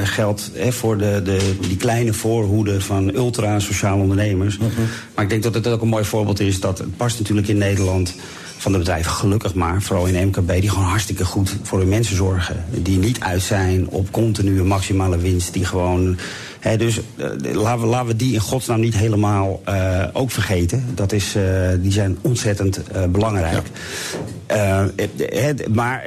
geldt 0.03 0.51
voor 0.69 0.97
de, 0.97 1.21
de, 1.24 1.56
die 1.68 1.77
kleine 1.77 2.13
voorhoede 2.13 2.81
van 2.81 3.15
ultra-sociale 3.15 4.01
ondernemers. 4.01 4.57
-huh. 4.57 4.68
Maar 5.15 5.24
ik 5.24 5.30
denk 5.30 5.44
dat 5.44 5.53
het 5.53 5.68
ook 5.68 5.81
een 5.81 5.88
mooi 5.88 6.06
voorbeeld 6.06 6.39
is 6.39 6.59
dat 6.59 6.77
het 6.77 6.97
past 6.97 7.19
natuurlijk 7.19 7.47
in 7.47 7.57
Nederland 7.57 8.15
van 8.59 8.71
de 8.71 8.77
bedrijven, 8.77 9.11
gelukkig 9.11 9.53
maar, 9.53 9.81
vooral 9.81 10.06
in 10.06 10.27
MKB, 10.27 10.51
die 10.61 10.69
gewoon 10.69 10.85
hartstikke 10.85 11.25
goed 11.25 11.56
voor 11.63 11.79
hun 11.79 11.89
mensen 11.89 12.15
zorgen. 12.15 12.65
Die 12.69 12.97
niet 12.97 13.19
uit 13.19 13.41
zijn 13.41 13.88
op 13.88 14.11
continue 14.11 14.63
maximale 14.63 15.17
winst, 15.17 15.53
die 15.53 15.65
gewoon. 15.65 16.17
Dus 16.77 17.00
uh, 17.15 17.25
laten, 17.53 17.81
we, 17.81 17.88
laten 17.88 18.07
we 18.07 18.15
die 18.15 18.33
in 18.33 18.39
godsnaam 18.39 18.79
niet 18.79 18.95
helemaal 18.95 19.61
uh, 19.69 20.03
ook 20.13 20.31
vergeten. 20.31 20.85
Dat 20.95 21.11
is, 21.11 21.35
uh, 21.35 21.44
die 21.77 21.91
zijn 21.91 22.17
ontzettend 22.21 22.81
belangrijk. 23.09 23.67
Ja. 24.47 24.85
maar 25.73 26.03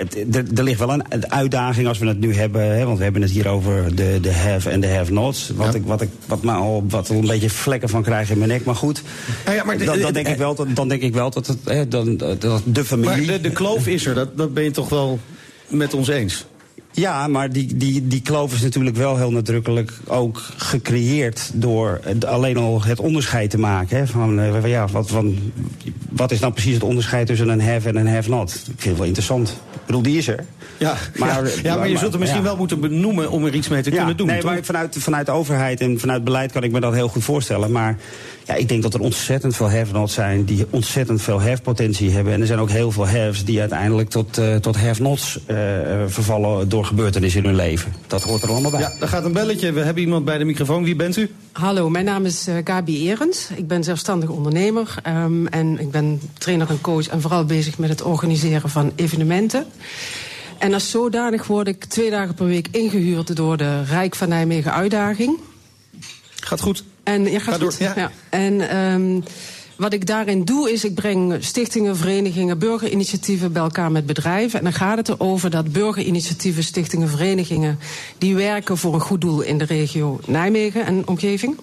er 0.54 0.62
ligt 0.62 0.78
wel 0.78 0.92
een 0.92 1.30
uitdaging 1.32 1.88
als 1.88 1.98
we 1.98 2.06
het 2.06 2.20
nu 2.20 2.34
hebben. 2.34 2.76
Hè, 2.76 2.84
want 2.84 2.98
we 2.98 3.04
hebben 3.04 3.22
het 3.22 3.30
hier 3.30 3.48
over 3.48 3.96
de, 3.96 4.18
de 4.20 4.32
have 4.32 4.70
en 4.70 4.80
de 4.80 4.88
have-nots. 4.88 5.52
Wat, 5.54 5.72
ja. 5.72 5.78
ik, 5.78 5.86
wat, 5.86 6.00
ik, 6.00 6.08
wat, 6.26 6.42
me 6.42 6.52
al, 6.52 6.84
wat 6.88 7.08
een 7.08 7.26
beetje 7.26 7.50
vlekken 7.50 7.88
van 7.88 8.02
krijg 8.02 8.30
in 8.30 8.38
mijn 8.38 8.50
nek. 8.50 8.64
Maar 8.64 8.76
goed, 8.76 9.02
ja, 9.46 9.64
maar 9.64 9.78
dan, 9.78 10.00
dan, 10.00 10.12
denk 10.12 10.28
ik 10.28 10.36
wel, 10.36 10.54
dan 10.74 10.88
denk 10.88 11.02
ik 11.02 11.14
wel 11.14 11.30
dat, 11.30 11.56
het, 11.64 11.90
dan, 11.90 12.16
dat 12.16 12.62
de 12.64 12.84
familie... 12.84 13.26
Maar 13.26 13.34
de, 13.34 13.40
de 13.40 13.50
kloof 13.50 13.86
is 13.86 14.06
er, 14.06 14.14
dat, 14.14 14.36
dat 14.36 14.54
ben 14.54 14.64
je 14.64 14.70
toch 14.70 14.88
wel 14.88 15.18
met 15.68 15.94
ons 15.94 16.08
eens? 16.08 16.46
Ja, 16.92 17.28
maar 17.28 17.50
die, 17.52 17.76
die, 17.76 18.06
die 18.06 18.22
kloof 18.22 18.52
is 18.52 18.62
natuurlijk 18.62 18.96
wel 18.96 19.16
heel 19.16 19.30
nadrukkelijk 19.30 19.92
ook 20.06 20.42
gecreëerd 20.56 21.50
door 21.54 22.00
alleen 22.26 22.56
al 22.56 22.82
het 22.82 23.00
onderscheid 23.00 23.50
te 23.50 23.58
maken. 23.58 23.96
Hè, 23.96 24.06
van, 24.06 24.38
uh, 24.38 24.66
ja, 24.66 24.86
wat, 24.86 25.10
van, 25.10 25.38
wat 26.10 26.30
is 26.30 26.40
nou 26.40 26.52
precies 26.52 26.74
het 26.74 26.82
onderscheid 26.82 27.26
tussen 27.26 27.48
een 27.48 27.60
have 27.60 27.88
en 27.88 27.96
een 27.96 28.08
have 28.08 28.30
not? 28.30 28.54
Ik 28.54 28.64
vind 28.64 28.84
het 28.84 28.96
wel 28.96 29.06
interessant. 29.06 29.48
Ik 29.72 29.86
bedoel, 29.86 30.02
die 30.02 30.18
is 30.18 30.28
er. 30.28 30.44
Ja, 30.78 30.96
maar, 31.16 31.44
ja, 31.44 31.50
ja, 31.62 31.76
maar 31.76 31.88
je 31.88 31.98
zult 31.98 32.12
er 32.12 32.18
misschien 32.18 32.40
ja. 32.40 32.46
wel 32.46 32.56
moeten 32.56 32.80
benoemen 32.80 33.30
om 33.30 33.44
er 33.44 33.54
iets 33.54 33.68
mee 33.68 33.82
te 33.82 33.90
kunnen 33.90 34.16
doen. 34.16 34.26
Nee, 34.26 34.40
toch? 34.40 34.50
maar 34.50 34.64
vanuit, 34.64 34.96
vanuit 34.98 35.26
de 35.26 35.32
overheid 35.32 35.80
en 35.80 36.00
vanuit 36.00 36.24
beleid 36.24 36.52
kan 36.52 36.62
ik 36.62 36.72
me 36.72 36.80
dat 36.80 36.92
heel 36.92 37.08
goed 37.08 37.24
voorstellen. 37.24 37.72
Maar 37.72 37.96
ja, 38.44 38.54
ik 38.54 38.68
denk 38.68 38.82
dat 38.82 38.94
er 38.94 39.00
ontzettend 39.00 39.56
veel 39.56 39.70
have-nots 39.70 40.14
zijn 40.14 40.44
die 40.44 40.66
ontzettend 40.70 41.22
veel 41.22 41.42
have-potentie 41.42 42.10
hebben. 42.10 42.32
En 42.32 42.40
er 42.40 42.46
zijn 42.46 42.58
ook 42.58 42.70
heel 42.70 42.90
veel 42.90 43.06
haves 43.06 43.44
die 43.44 43.60
uiteindelijk 43.60 44.10
tot, 44.10 44.38
uh, 44.38 44.56
tot 44.56 44.76
have-nots 44.76 45.38
uh, 45.46 45.56
vervallen 46.06 46.68
door 46.68 46.84
gebeurtenissen 46.84 47.40
in 47.40 47.46
hun 47.46 47.56
leven. 47.56 47.92
Dat 48.06 48.22
hoort 48.22 48.42
er 48.42 48.48
allemaal 48.48 48.70
bij. 48.70 48.80
Ja, 48.80 48.92
daar 48.98 49.08
gaat 49.08 49.24
een 49.24 49.32
belletje. 49.32 49.72
We 49.72 49.80
hebben 49.80 50.02
iemand 50.02 50.24
bij 50.24 50.38
de 50.38 50.44
microfoon. 50.44 50.84
Wie 50.84 50.96
bent 50.96 51.16
u? 51.16 51.30
Hallo, 51.52 51.90
mijn 51.90 52.04
naam 52.04 52.24
is 52.24 52.48
uh, 52.48 52.54
Gabi 52.64 53.10
Erens. 53.10 53.48
Ik 53.54 53.68
ben 53.68 53.84
zelfstandig 53.84 54.28
ondernemer 54.28 54.94
um, 55.06 55.46
en 55.46 55.80
ik 55.80 55.90
ben 55.90 56.20
trainer 56.38 56.70
en 56.70 56.80
coach 56.80 57.08
en 57.08 57.20
vooral 57.20 57.44
bezig 57.44 57.78
met 57.78 57.88
het 57.88 58.02
organiseren 58.02 58.70
van 58.70 58.92
evenementen. 58.94 59.66
En 60.58 60.74
als 60.74 60.90
zodanig 60.90 61.46
word 61.46 61.68
ik 61.68 61.84
twee 61.84 62.10
dagen 62.10 62.34
per 62.34 62.46
week 62.46 62.68
ingehuurd 62.70 63.36
door 63.36 63.56
de 63.56 63.82
Rijk 63.84 64.14
van 64.14 64.28
Nijmegen 64.28 64.72
Uitdaging. 64.72 65.38
Gaat 66.40 66.60
goed. 66.60 66.84
En, 67.02 67.30
ja, 67.30 67.38
gaat 67.38 67.54
Ga 67.54 67.60
door, 67.60 67.72
goed. 67.72 67.78
ja. 67.78 67.92
ja. 67.96 68.10
En 68.30 68.76
um, 68.76 69.22
wat 69.76 69.92
ik 69.92 70.06
daarin 70.06 70.44
doe, 70.44 70.72
is 70.72 70.84
ik 70.84 70.94
breng 70.94 71.36
stichtingen, 71.40 71.96
verenigingen, 71.96 72.58
burgerinitiatieven 72.58 73.52
bij 73.52 73.62
elkaar 73.62 73.92
met 73.92 74.06
bedrijven. 74.06 74.58
En 74.58 74.64
dan 74.64 74.72
gaat 74.72 74.96
het 74.96 75.08
erover 75.08 75.50
dat 75.50 75.72
burgerinitiatieven, 75.72 76.64
stichtingen, 76.64 77.08
verenigingen... 77.08 77.78
die 78.18 78.34
werken 78.34 78.78
voor 78.78 78.94
een 78.94 79.00
goed 79.00 79.20
doel 79.20 79.40
in 79.40 79.58
de 79.58 79.64
regio 79.64 80.20
Nijmegen 80.26 80.86
en 80.86 81.08
omgeving... 81.08 81.56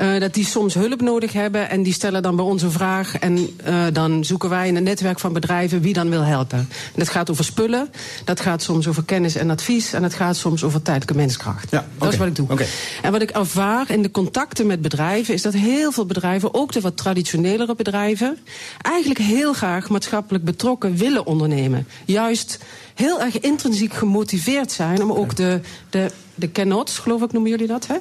Uh, 0.00 0.20
dat 0.20 0.34
die 0.34 0.44
soms 0.44 0.74
hulp 0.74 1.00
nodig 1.00 1.32
hebben 1.32 1.70
en 1.70 1.82
die 1.82 1.92
stellen 1.92 2.22
dan 2.22 2.36
bij 2.36 2.44
ons 2.44 2.62
een 2.62 2.70
vraag. 2.70 3.18
En 3.18 3.38
uh, 3.38 3.84
dan 3.92 4.24
zoeken 4.24 4.48
wij 4.48 4.68
in 4.68 4.76
een 4.76 4.82
netwerk 4.82 5.18
van 5.18 5.32
bedrijven 5.32 5.80
wie 5.80 5.92
dan 5.92 6.10
wil 6.10 6.22
helpen. 6.22 6.58
En 6.58 6.68
dat 6.94 7.08
gaat 7.08 7.30
over 7.30 7.44
spullen, 7.44 7.90
dat 8.24 8.40
gaat 8.40 8.62
soms 8.62 8.88
over 8.88 9.04
kennis 9.04 9.34
en 9.34 9.50
advies... 9.50 9.92
en 9.92 10.02
dat 10.02 10.14
gaat 10.14 10.36
soms 10.36 10.64
over 10.64 10.82
tijdelijke 10.82 11.14
menskracht. 11.14 11.70
Ja, 11.70 11.78
okay. 11.78 11.90
Dat 11.98 12.12
is 12.12 12.18
wat 12.18 12.26
ik 12.26 12.36
doe. 12.36 12.46
Okay. 12.50 12.66
En 13.02 13.12
wat 13.12 13.22
ik 13.22 13.30
ervaar 13.30 13.90
in 13.90 14.02
de 14.02 14.10
contacten 14.10 14.66
met 14.66 14.82
bedrijven... 14.82 15.34
is 15.34 15.42
dat 15.42 15.52
heel 15.52 15.92
veel 15.92 16.06
bedrijven, 16.06 16.54
ook 16.54 16.72
de 16.72 16.80
wat 16.80 16.96
traditionelere 16.96 17.74
bedrijven... 17.74 18.38
eigenlijk 18.82 19.20
heel 19.20 19.52
graag 19.52 19.88
maatschappelijk 19.88 20.44
betrokken 20.44 20.96
willen 20.96 21.26
ondernemen. 21.26 21.86
Juist 22.04 22.58
heel 22.94 23.20
erg 23.20 23.40
intrinsiek 23.40 23.94
gemotiveerd 23.94 24.72
zijn 24.72 25.02
om 25.02 25.12
ook 25.12 25.36
de, 25.36 25.60
de, 25.90 26.10
de 26.34 26.52
cannots, 26.52 26.98
geloof 26.98 27.22
ik 27.22 27.32
noemen 27.32 27.50
jullie 27.50 27.66
dat, 27.66 27.86
hè? 27.86 27.96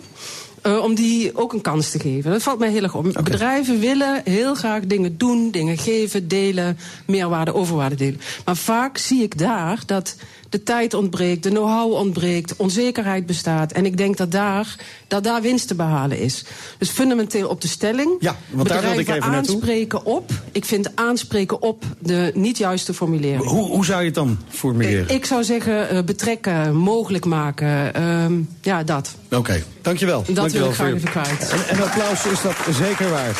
Uh, 0.65 0.83
om 0.83 0.95
die 0.95 1.37
ook 1.37 1.53
een 1.53 1.61
kans 1.61 1.91
te 1.91 1.99
geven. 1.99 2.31
Dat 2.31 2.43
valt 2.43 2.59
mij 2.59 2.69
heel 2.69 2.83
erg 2.83 2.95
op. 2.95 3.05
Okay. 3.05 3.23
Bedrijven 3.23 3.79
willen 3.79 4.21
heel 4.23 4.55
graag 4.55 4.85
dingen 4.85 5.17
doen, 5.17 5.51
dingen 5.51 5.77
geven, 5.77 6.27
delen, 6.27 6.77
meerwaarde, 7.05 7.53
overwaarde 7.53 7.95
delen. 7.95 8.21
Maar 8.45 8.57
vaak 8.57 8.97
zie 8.97 9.23
ik 9.23 9.37
daar 9.37 9.79
dat 9.85 10.15
de 10.49 10.63
tijd 10.63 10.93
ontbreekt, 10.93 11.43
de 11.43 11.49
know-how 11.49 11.93
ontbreekt, 11.93 12.55
onzekerheid 12.55 13.25
bestaat. 13.25 13.71
En 13.71 13.85
ik 13.85 13.97
denk 13.97 14.17
dat 14.17 14.31
daar, 14.31 14.75
dat 15.07 15.23
daar 15.23 15.41
winst 15.41 15.67
te 15.67 15.75
behalen 15.75 16.19
is. 16.19 16.45
Dus 16.77 16.89
fundamenteel 16.89 17.49
op 17.49 17.61
de 17.61 17.67
stelling. 17.67 18.15
Ja, 18.19 18.35
want 18.49 18.67
daar 18.67 18.81
wil 18.81 18.99
ik 18.99 19.09
even 19.09 19.23
aanspreken 19.23 20.05
op. 20.05 20.31
Ik 20.59 20.65
vind 20.65 20.95
aanspreken 20.95 21.61
op 21.61 21.83
de 21.99 22.31
niet 22.33 22.57
juiste 22.57 22.93
formulering. 22.93 23.43
Hoe, 23.43 23.67
hoe 23.67 23.85
zou 23.85 23.99
je 23.99 24.05
het 24.05 24.15
dan 24.15 24.37
formuleren? 24.49 25.03
Ik, 25.03 25.11
ik 25.11 25.25
zou 25.25 25.43
zeggen 25.43 25.95
uh, 25.95 26.03
betrekken, 26.03 26.75
mogelijk 26.75 27.25
maken. 27.25 27.91
Uh, 27.99 28.25
ja, 28.61 28.83
dat. 28.83 29.15
Oké, 29.31 29.63
dankjewel. 29.81 30.23
Dat 30.25 30.35
dankjewel 30.35 30.61
wil 30.61 30.69
ik 30.69 30.75
graag 30.75 30.93
even 30.93 31.09
kwijt. 31.09 31.49
En, 31.49 31.77
en 31.77 31.83
applaus 31.83 32.25
is 32.25 32.41
dat 32.41 32.55
zeker 32.71 33.09
waard. 33.09 33.37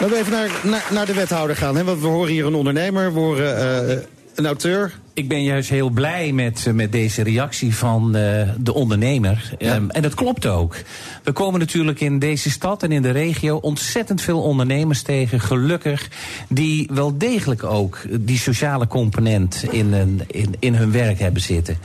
Laten 0.00 0.10
we 0.10 0.16
even 0.16 0.32
naar, 0.32 0.50
naar, 0.62 0.84
naar 0.90 1.06
de 1.06 1.14
wethouder 1.14 1.56
gaan. 1.56 1.76
Hè? 1.76 1.84
Want 1.84 2.00
we 2.00 2.06
horen 2.06 2.30
hier 2.32 2.46
een 2.46 2.54
ondernemer, 2.54 3.12
we 3.12 3.18
horen 3.18 3.88
uh, 3.88 3.96
een 4.34 4.46
auteur. 4.46 4.92
Ik 5.16 5.28
ben 5.28 5.42
juist 5.42 5.68
heel 5.70 5.90
blij 5.90 6.32
met, 6.32 6.66
eh, 6.66 6.72
met 6.72 6.92
deze 6.92 7.22
reactie 7.22 7.74
van 7.74 8.16
uh, 8.16 8.48
de 8.58 8.74
ondernemer. 8.74 9.54
Ja. 9.58 9.74
Um, 9.74 9.90
en 9.90 10.02
dat 10.02 10.14
klopt 10.14 10.46
ook. 10.46 10.76
We 11.22 11.32
komen 11.32 11.60
natuurlijk 11.60 12.00
in 12.00 12.18
deze 12.18 12.50
stad 12.50 12.82
en 12.82 12.92
in 12.92 13.02
de 13.02 13.10
regio 13.10 13.56
ontzettend 13.56 14.20
veel 14.20 14.42
ondernemers 14.42 15.02
tegen, 15.02 15.40
gelukkig, 15.40 16.08
die 16.48 16.88
wel 16.92 17.18
degelijk 17.18 17.64
ook 17.64 18.00
die 18.20 18.38
sociale 18.38 18.86
component 18.86 19.64
in, 19.70 20.20
in, 20.26 20.54
in 20.58 20.74
hun 20.74 20.92
werk 20.92 21.18
hebben 21.18 21.42
zitten. 21.42 21.78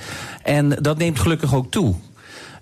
En 0.43 0.69
dat 0.69 0.97
neemt 0.97 1.19
gelukkig 1.19 1.55
ook 1.55 1.71
toe. 1.71 1.95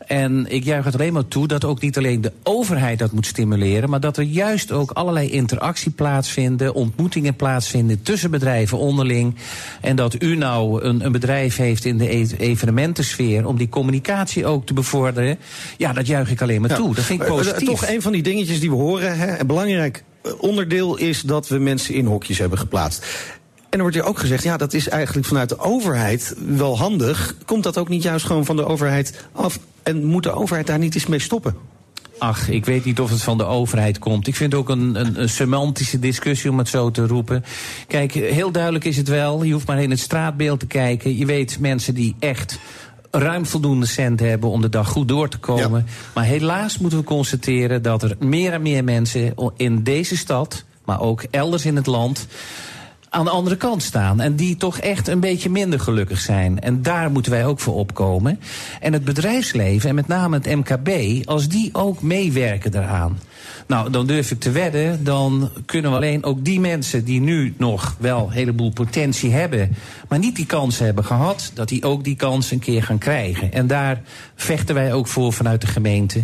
En 0.10 0.46
ik 0.48 0.64
juich 0.64 0.86
het 0.86 0.94
alleen 0.94 1.14
maar 1.14 1.28
toe 1.28 1.48
dat 1.48 1.66
ook 1.66 1.82
niet 1.82 1.98
alleen 1.98 2.22
de 2.22 2.32
overheid 2.44 3.00
dat 3.00 3.12
moet 3.12 3.26
stimuleren, 3.26 3.90
maar 3.90 4.00
dat 4.00 4.18
er 4.18 4.24
juist 4.24 4.72
ook 4.72 4.92
allerlei 4.92 5.30
interactie 5.30 5.92
plaatsvinden, 5.92 6.74
ontmoetingen 6.74 7.36
plaatsvinden 7.36 8.02
tussen 8.02 8.32
bedrijven 8.32 8.78
onderling. 8.78 9.36
En 9.82 9.96
dat 9.96 10.24
u 10.24 10.36
nou 10.36 10.84
een, 10.84 11.06
een 11.06 11.12
bedrijf 11.12 11.56
heeft 11.56 11.86
in 11.86 11.98
de 11.98 12.16
e-, 12.16 12.28
evenementensfeer 12.38 13.48
om 13.48 13.58
die 13.58 13.70
communicatie 13.70 14.46
ook 14.46 14.66
te 14.66 14.74
bevorderen. 14.74 15.38
Ja, 15.78 15.94
dat 15.94 16.08
juich 16.08 16.32
ik 16.32 16.42
alleen 16.42 16.62
maar 16.62 16.76
toe. 16.76 16.96
Dat 16.96 17.04
vind 17.04 17.22
ik 17.22 17.28
positief. 17.28 17.68
Toch 17.68 17.88
een 17.88 18.02
van 18.02 18.12
die 18.12 18.24
dingetjes 18.24 18.60
die 18.60 18.70
we 18.70 18.76
horen, 18.76 19.18
hè, 19.18 19.46
belangrijk 19.46 20.04
onderdeel 20.40 20.98
is 20.98 21.22
dat 21.22 21.48
we 21.48 21.58
mensen 21.58 21.94
in 21.94 22.06
hokjes 22.06 22.38
hebben 22.38 22.58
geplaatst. 22.58 23.06
En 23.70 23.78
er 23.78 23.80
wordt 23.80 23.96
hier 23.96 24.06
ook 24.06 24.20
gezegd, 24.20 24.44
ja, 24.44 24.58
dat 24.58 24.74
is 24.74 24.90
eigenlijk 24.90 25.28
vanuit 25.28 25.50
de 25.50 25.60
overheid 25.60 26.36
wel 26.46 26.78
handig. 26.78 27.36
Komt 27.46 27.64
dat 27.64 27.78
ook 27.78 27.90
niet 27.90 28.04
juist 28.04 28.26
gewoon 28.26 28.46
van 28.46 28.56
de 28.56 28.66
overheid 28.66 29.26
af? 29.32 29.60
En 29.84 30.06
moet 30.06 30.24
de 30.24 30.32
overheid 30.32 30.68
daar 30.68 30.80
niet 30.80 30.96
eens 30.96 31.06
mee 31.06 31.20
stoppen? 31.20 31.56
Ach, 32.18 32.50
ik 32.50 32.66
weet 32.66 32.86
niet 32.86 33.00
of 33.00 33.10
het 33.10 33.22
van 33.22 33.38
de 33.38 33.46
overheid 33.46 34.00
komt. 34.00 34.28
Ik 34.28 34.36
vind 34.36 34.54
ook 34.54 34.70
een, 34.70 35.00
een, 35.00 35.22
een, 35.22 35.30
semantische 35.30 36.00
discussie 36.00 36.50
om 36.50 36.58
het 36.58 36.68
zo 36.68 36.92
te 36.92 37.08
roepen. 37.08 37.44
Kijk, 37.88 38.14
heel 38.14 38.52
duidelijk 38.52 38.86
is 38.86 38.98
het 38.98 39.08
wel. 39.08 39.44
Je 39.44 39.54
hoeft 39.54 39.68
maar 39.68 39.82
in 39.82 39.90
het 39.90 40.00
straatbeeld 40.00 40.60
te 40.60 40.68
kijken. 40.68 41.18
Je 41.18 41.26
weet 41.26 41.60
mensen 41.60 41.94
die 41.94 42.16
echt 42.20 42.60
ruim 43.12 43.46
voldoende 43.46 43.86
cent 43.86 44.20
hebben 44.20 44.50
om 44.50 44.62
de 44.62 44.70
dag 44.70 44.88
goed 44.88 45.08
door 45.08 45.30
te 45.30 45.38
komen. 45.38 45.84
Ja. 45.86 45.94
Maar 46.14 46.24
helaas 46.24 46.78
moeten 46.78 47.00
we 47.00 47.06
constateren 47.06 47.82
dat 47.82 48.04
er 48.04 48.16
meer 48.20 48.54
en 48.54 48.62
meer 48.62 48.84
mensen 48.84 49.34
in 49.58 49.84
deze 49.84 50.18
stad, 50.18 50.64
maar 50.86 51.02
ook 51.02 51.24
elders 51.32 51.66
in 51.66 51.76
het 51.76 51.86
land 51.86 52.28
aan 53.10 53.26
de 53.26 53.32
andere 53.32 53.58
kant 53.58 53.84
staan. 53.84 54.22
En 54.22 54.36
die 54.36 54.58
toch 54.58 54.78
echt 54.78 55.08
een 55.08 55.20
beetje 55.20 55.50
minder 55.50 55.80
gelukkig 55.80 56.20
zijn. 56.20 56.60
En 56.60 56.82
daar 56.82 57.12
moeten 57.12 57.32
wij 57.32 57.46
ook 57.46 57.60
voor 57.60 57.76
opkomen. 57.76 58.40
En 58.80 58.94
het 58.94 59.04
bedrijfsleven, 59.04 59.90
en 59.90 59.96
met 59.96 60.08
name 60.08 60.38
het 60.38 60.56
MKB, 60.56 60.90
als 61.28 61.48
die 61.48 61.70
ook 61.74 62.02
meewerken 62.02 62.72
daaraan. 62.72 63.20
Nou, 63.68 63.90
dan 63.90 64.08
durf 64.08 64.32
ik 64.32 64.40
te 64.40 64.52
wedden, 64.52 65.04
dan 65.04 65.50
kunnen 65.66 65.92
we 65.92 65.98
alleen 65.98 66.24
ook 66.24 66.46
die 66.46 66.60
mensen 66.60 67.06
die 67.06 67.22
nu 67.22 67.54
nog 67.58 67.96
wel 68.00 68.26
een 68.26 68.32
heleboel 68.32 68.72
potentie 68.72 69.32
hebben, 69.32 69.76
maar 70.08 70.20
niet 70.20 70.36
die 70.36 70.46
kans 70.46 70.80
hebben 70.80 71.06
gehad, 71.06 71.52
dat 71.54 71.68
die 71.68 71.84
ook 71.84 72.04
die 72.04 72.16
kans 72.16 72.52
een 72.52 72.60
keer 72.60 72.84
gaan 72.84 72.98
krijgen. 72.98 73.54
En 73.54 73.68
daar 73.68 74.02
vechten 74.36 74.76
wij 74.76 74.94
ook 74.94 75.08
voor 75.08 75.34
vanuit 75.34 75.62
de 75.62 75.68
gemeente. 75.68 76.24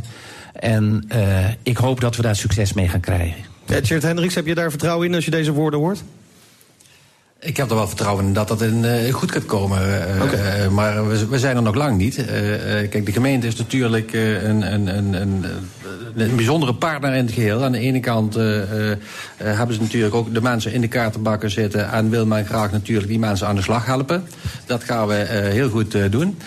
En 0.53 1.05
uh, 1.15 1.47
ik 1.63 1.77
hoop 1.77 1.99
dat 1.99 2.15
we 2.15 2.21
daar 2.21 2.35
succes 2.35 2.73
mee 2.73 2.87
gaan 2.87 2.99
krijgen. 2.99 3.43
Ja, 3.65 3.99
Hendricks, 3.99 4.35
heb 4.35 4.45
je 4.45 4.55
daar 4.55 4.69
vertrouwen 4.69 5.07
in 5.07 5.15
als 5.15 5.25
je 5.25 5.31
deze 5.31 5.51
woorden 5.51 5.79
hoort? 5.79 6.03
Ik 7.45 7.57
heb 7.57 7.69
er 7.69 7.75
wel 7.75 7.87
vertrouwen 7.87 8.25
in 8.25 8.33
dat 8.33 8.47
dat 8.47 8.61
in, 8.61 8.83
uh, 8.83 9.13
goed 9.13 9.31
gaat 9.31 9.45
komen. 9.45 9.79
Uh, 9.87 10.23
okay. 10.23 10.65
uh, 10.65 10.69
maar 10.71 11.07
we, 11.07 11.27
we, 11.27 11.39
zijn 11.39 11.55
er 11.55 11.61
nog 11.61 11.75
lang 11.75 11.97
niet. 11.97 12.15
kijk, 12.89 13.05
de 13.05 13.11
gemeente 13.11 13.47
is 13.47 13.55
natuurlijk 13.55 14.13
een, 14.13 14.73
een, 14.73 14.97
een, 14.97 15.13
een, 15.13 15.45
een 16.15 16.35
bijzondere 16.35 16.73
partner 16.73 17.13
in 17.13 17.25
het 17.25 17.33
geheel. 17.33 17.63
Aan 17.63 17.71
de 17.71 17.79
ene 17.79 17.99
kant 17.99 18.33
hebben 19.37 19.75
ze 19.75 19.81
natuurlijk 19.81 20.15
ook 20.15 20.33
de 20.33 20.41
mensen 20.41 20.73
in 20.73 20.81
de 20.81 20.87
kaartenbakken 20.87 21.51
zitten... 21.51 21.91
en 21.91 22.09
wil 22.09 22.25
men 22.25 22.45
graag 22.45 22.71
natuurlijk 22.71 23.07
die 23.07 23.19
mensen 23.19 23.47
aan 23.47 23.55
de 23.55 23.61
slag 23.61 23.85
helpen. 23.85 24.27
Dat 24.65 24.83
gaan 24.83 25.07
we 25.07 25.13
heel 25.51 25.69
goed 25.69 26.11
doen. 26.11 26.37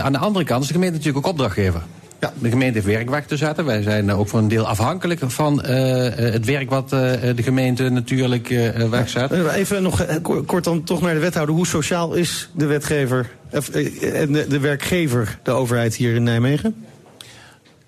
aan 0.00 0.12
de 0.12 0.18
andere 0.18 0.44
kant 0.44 0.62
is 0.62 0.68
de 0.68 0.74
gemeente 0.74 0.96
natuurlijk 0.96 1.26
ook 1.26 1.32
opdrachtgever. 1.32 1.82
Ja, 2.20 2.32
de 2.38 2.48
gemeente 2.48 2.74
heeft 2.74 2.86
werk 2.86 3.10
weg 3.10 3.26
te 3.26 3.36
zetten. 3.36 3.64
Wij 3.64 3.82
zijn 3.82 4.12
ook 4.12 4.28
voor 4.28 4.38
een 4.38 4.48
deel 4.48 4.66
afhankelijk 4.66 5.20
van 5.26 5.62
uh, 5.66 5.70
het 6.14 6.44
werk 6.44 6.70
wat 6.70 6.92
uh, 6.92 7.00
de 7.34 7.42
gemeente 7.42 7.88
natuurlijk 7.88 8.50
uh, 8.50 8.88
wegzet. 8.88 9.30
Even 9.30 9.82
nog 9.82 10.06
kort 10.46 10.64
dan 10.64 10.84
toch 10.84 11.00
naar 11.00 11.14
de 11.14 11.20
wethouder. 11.20 11.54
Hoe 11.54 11.66
sociaal 11.66 12.14
is 12.14 12.50
de 12.54 12.66
wetgever 12.66 13.30
en 13.50 14.32
de, 14.32 14.46
de 14.48 14.60
werkgever, 14.60 15.38
de 15.42 15.50
overheid 15.50 15.94
hier 15.94 16.14
in 16.14 16.22
Nijmegen? 16.22 16.74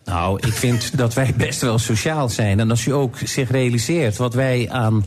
Nou, 0.04 0.38
ik 0.46 0.52
vind 0.52 0.90
dat 0.99 1.14
wij 1.14 1.34
best 1.37 1.60
wel 1.60 1.78
sociaal 1.78 2.28
zijn. 2.28 2.60
En 2.60 2.70
als 2.70 2.87
u 2.87 2.92
ook 2.92 3.16
zich 3.25 3.50
realiseert 3.50 4.16
wat 4.16 4.34
wij 4.34 4.68
aan 4.70 5.04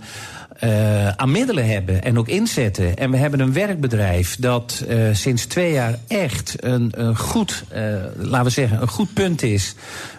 uh, 0.63 1.07
aan 1.07 1.31
middelen 1.31 1.67
hebben 1.67 2.03
en 2.03 2.17
ook 2.17 2.27
inzetten. 2.27 2.98
En 2.98 3.12
we 3.12 3.17
hebben 3.17 3.39
een 3.39 3.53
werkbedrijf 3.53 4.36
dat 4.39 4.86
uh, 4.88 5.13
sinds 5.13 5.45
twee 5.45 5.72
jaar 5.72 6.00
echt 6.07 6.63
een, 6.63 6.91
een 6.95 7.17
goed, 7.17 7.63
uh, 7.75 8.03
laten 8.17 8.45
we 8.45 8.50
zeggen, 8.50 8.81
een 8.81 8.88
goed 8.88 9.13
punt 9.13 9.41
is 9.43 9.75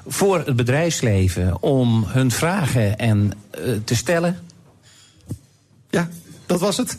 voor 0.06 0.38
het 0.38 0.56
bedrijfsleven 0.56 1.62
om 1.62 2.04
hun 2.06 2.30
vragen 2.30 2.98
en 2.98 3.32
te 3.84 3.96
stellen. 3.96 4.38
Ja, 5.90 6.08
dat 6.46 6.60
was 6.60 6.76
het. 6.76 6.98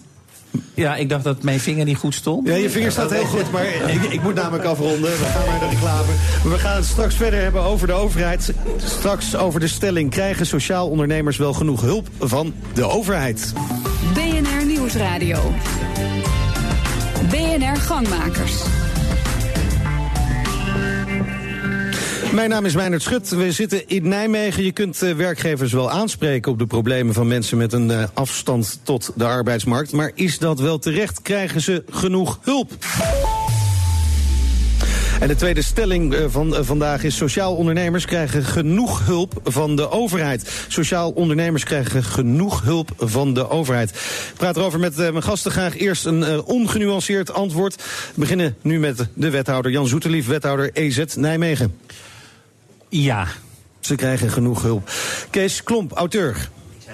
Ja, 0.73 0.95
ik 0.95 1.09
dacht 1.09 1.23
dat 1.23 1.43
mijn 1.43 1.59
vinger 1.59 1.85
niet 1.85 1.97
goed 1.97 2.13
stond. 2.13 2.47
Ja, 2.47 2.55
je 2.55 2.69
vinger 2.69 2.91
staat 2.91 3.11
heel 3.11 3.25
goed, 3.25 3.51
maar 3.51 3.65
ik, 3.65 4.03
ik 4.03 4.23
moet 4.23 4.35
namelijk 4.35 4.63
afronden. 4.63 5.11
We 5.11 5.25
gaan 5.25 5.45
naar 5.45 5.59
de 5.59 5.67
reclame. 5.69 6.11
We 6.43 6.59
gaan 6.59 6.75
het 6.75 6.85
straks 6.85 7.15
verder 7.15 7.41
hebben 7.41 7.61
over 7.61 7.87
de 7.87 7.93
overheid. 7.93 8.53
Straks 8.77 9.35
over 9.35 9.59
de 9.59 9.67
stelling. 9.67 10.09
Krijgen 10.09 10.45
sociaal 10.45 10.89
ondernemers 10.89 11.37
wel 11.37 11.53
genoeg 11.53 11.81
hulp 11.81 12.07
van 12.19 12.53
de 12.73 12.83
overheid? 12.83 13.53
BNR 14.13 14.65
Nieuwsradio. 14.65 15.53
BNR 17.29 17.75
Gangmakers. 17.75 18.74
Mijn 22.35 22.49
naam 22.49 22.65
is 22.65 22.75
Meijnerd 22.75 23.01
Schut. 23.01 23.29
We 23.29 23.51
zitten 23.51 23.87
in 23.87 24.07
Nijmegen. 24.07 24.63
Je 24.63 24.71
kunt 24.71 25.03
uh, 25.03 25.15
werkgevers 25.15 25.73
wel 25.73 25.91
aanspreken 25.91 26.51
op 26.51 26.59
de 26.59 26.65
problemen 26.65 27.13
van 27.13 27.27
mensen 27.27 27.57
met 27.57 27.73
een 27.73 27.89
uh, 27.89 28.03
afstand 28.13 28.79
tot 28.83 29.11
de 29.15 29.23
arbeidsmarkt. 29.23 29.91
Maar 29.91 30.11
is 30.15 30.39
dat 30.39 30.59
wel 30.59 30.79
terecht? 30.79 31.21
Krijgen 31.21 31.61
ze 31.61 31.83
genoeg 31.89 32.39
hulp? 32.41 32.71
En 35.19 35.27
de 35.27 35.35
tweede 35.35 35.61
stelling 35.61 36.13
uh, 36.13 36.25
van 36.27 36.65
vandaag 36.65 37.03
is: 37.03 37.15
Sociaal 37.15 37.55
ondernemers 37.55 38.05
krijgen 38.05 38.43
genoeg 38.43 39.05
hulp 39.05 39.33
van 39.43 39.75
de 39.75 39.89
overheid. 39.89 40.65
Sociaal 40.67 41.11
ondernemers 41.11 41.63
krijgen 41.63 42.03
genoeg 42.03 42.63
hulp 42.63 42.91
van 42.97 43.33
de 43.33 43.49
overheid. 43.49 43.89
Ik 43.89 44.37
praat 44.37 44.57
erover 44.57 44.79
met 44.79 44.97
mijn 44.97 45.23
gasten. 45.23 45.51
Graag 45.51 45.77
eerst 45.77 46.05
een 46.05 46.43
ongenuanceerd 46.43 47.33
antwoord. 47.33 47.75
We 47.75 48.19
beginnen 48.19 48.55
nu 48.61 48.79
met 48.79 49.07
de 49.13 49.29
wethouder 49.29 49.71
Jan 49.71 49.87
Zoeterlief, 49.87 50.27
wethouder 50.27 50.69
EZ 50.73 51.03
Nijmegen. 51.15 51.75
Ja. 52.89 53.27
Ze 53.79 53.95
krijgen 53.95 54.29
genoeg 54.29 54.61
hulp. 54.61 54.91
Kees 55.29 55.63
Klomp, 55.63 55.91
auteur. 55.91 56.49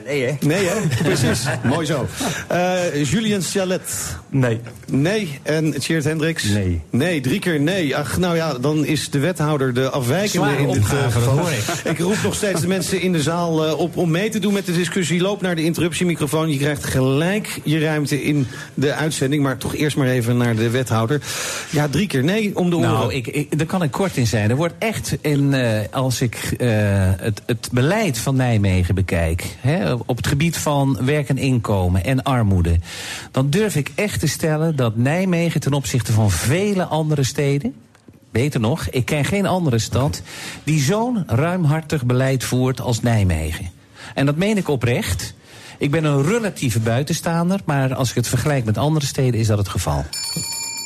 Nee, 0.05 0.23
hè? 0.23 0.33
Nee, 0.39 0.65
hè? 0.65 0.75
Precies. 1.03 1.43
Mooi 1.63 1.85
zo. 1.85 2.07
Uh, 2.51 3.03
Julian 3.03 3.41
Chalet. 3.41 4.15
Nee. 4.29 4.59
Nee. 4.91 5.39
En 5.43 5.79
Tjeerd 5.79 6.03
Hendricks? 6.03 6.43
Nee. 6.43 6.81
Nee, 6.89 7.21
drie 7.21 7.39
keer 7.39 7.59
nee. 7.59 7.95
Ach, 7.95 8.17
nou 8.17 8.35
ja, 8.35 8.53
dan 8.53 8.85
is 8.85 9.09
de 9.09 9.19
wethouder 9.19 9.73
de 9.73 9.89
afwijkende 9.89 10.47
Zwaar 10.47 10.59
in 10.59 10.71
dit 10.71 10.85
geval. 10.85 11.39
Ik. 11.39 11.91
ik 11.93 11.99
roep 11.99 12.17
nog 12.23 12.35
steeds 12.35 12.61
de 12.61 12.67
mensen 12.67 13.01
in 13.01 13.11
de 13.11 13.21
zaal 13.21 13.67
uh, 13.67 13.79
op 13.79 13.97
om 13.97 14.11
mee 14.11 14.29
te 14.29 14.39
doen 14.39 14.53
met 14.53 14.65
de 14.65 14.73
discussie. 14.73 15.21
Loop 15.21 15.41
naar 15.41 15.55
de 15.55 15.63
interruptiemicrofoon. 15.63 16.51
Je 16.51 16.57
krijgt 16.57 16.85
gelijk 16.85 17.59
je 17.63 17.79
ruimte 17.79 18.23
in 18.23 18.47
de 18.73 18.93
uitzending. 18.93 19.43
Maar 19.43 19.57
toch 19.57 19.75
eerst 19.75 19.97
maar 19.97 20.07
even 20.07 20.37
naar 20.37 20.55
de 20.55 20.69
wethouder. 20.69 21.21
Ja, 21.69 21.87
drie 21.87 22.07
keer 22.07 22.23
nee 22.23 22.55
om 22.55 22.69
de 22.69 22.75
oren. 22.75 22.89
Nou, 22.89 23.13
ik, 23.13 23.27
ik, 23.27 23.57
daar 23.57 23.67
kan 23.67 23.83
ik 23.83 23.91
kort 23.91 24.17
in 24.17 24.27
zijn. 24.27 24.49
Er 24.49 24.55
wordt 24.55 24.75
echt, 24.79 25.17
in, 25.21 25.53
uh, 25.53 25.79
als 25.91 26.21
ik 26.21 26.55
het, 26.59 27.41
het 27.45 27.69
beleid 27.71 28.17
van 28.17 28.35
Nijmegen 28.35 28.95
bekijk... 28.95 29.45
Hè, 29.59 29.90
op 30.05 30.17
het 30.17 30.27
gebied 30.27 30.57
van 30.57 30.97
werk 31.05 31.29
en 31.29 31.37
inkomen 31.37 32.03
en 32.03 32.23
armoede. 32.23 32.79
Dan 33.31 33.49
durf 33.49 33.75
ik 33.75 33.91
echt 33.95 34.19
te 34.19 34.27
stellen 34.27 34.75
dat 34.75 34.95
Nijmegen 34.95 35.61
ten 35.61 35.73
opzichte 35.73 36.11
van 36.11 36.31
vele 36.31 36.83
andere 36.83 37.23
steden. 37.23 37.75
Beter 38.31 38.59
nog, 38.59 38.87
ik 38.89 39.05
ken 39.05 39.25
geen 39.25 39.45
andere 39.45 39.79
stad 39.79 40.21
die 40.63 40.79
zo'n 40.79 41.23
ruimhartig 41.27 42.05
beleid 42.05 42.43
voert 42.43 42.81
als 42.81 43.01
Nijmegen. 43.01 43.69
En 44.13 44.25
dat 44.25 44.35
meen 44.35 44.57
ik 44.57 44.67
oprecht. 44.67 45.33
Ik 45.77 45.91
ben 45.91 46.03
een 46.03 46.23
relatieve 46.23 46.79
buitenstaander, 46.79 47.59
maar 47.65 47.93
als 47.93 48.09
ik 48.09 48.15
het 48.15 48.27
vergelijk 48.27 48.65
met 48.65 48.77
andere 48.77 49.05
steden 49.05 49.39
is 49.39 49.47
dat 49.47 49.57
het 49.57 49.69
geval. 49.69 50.05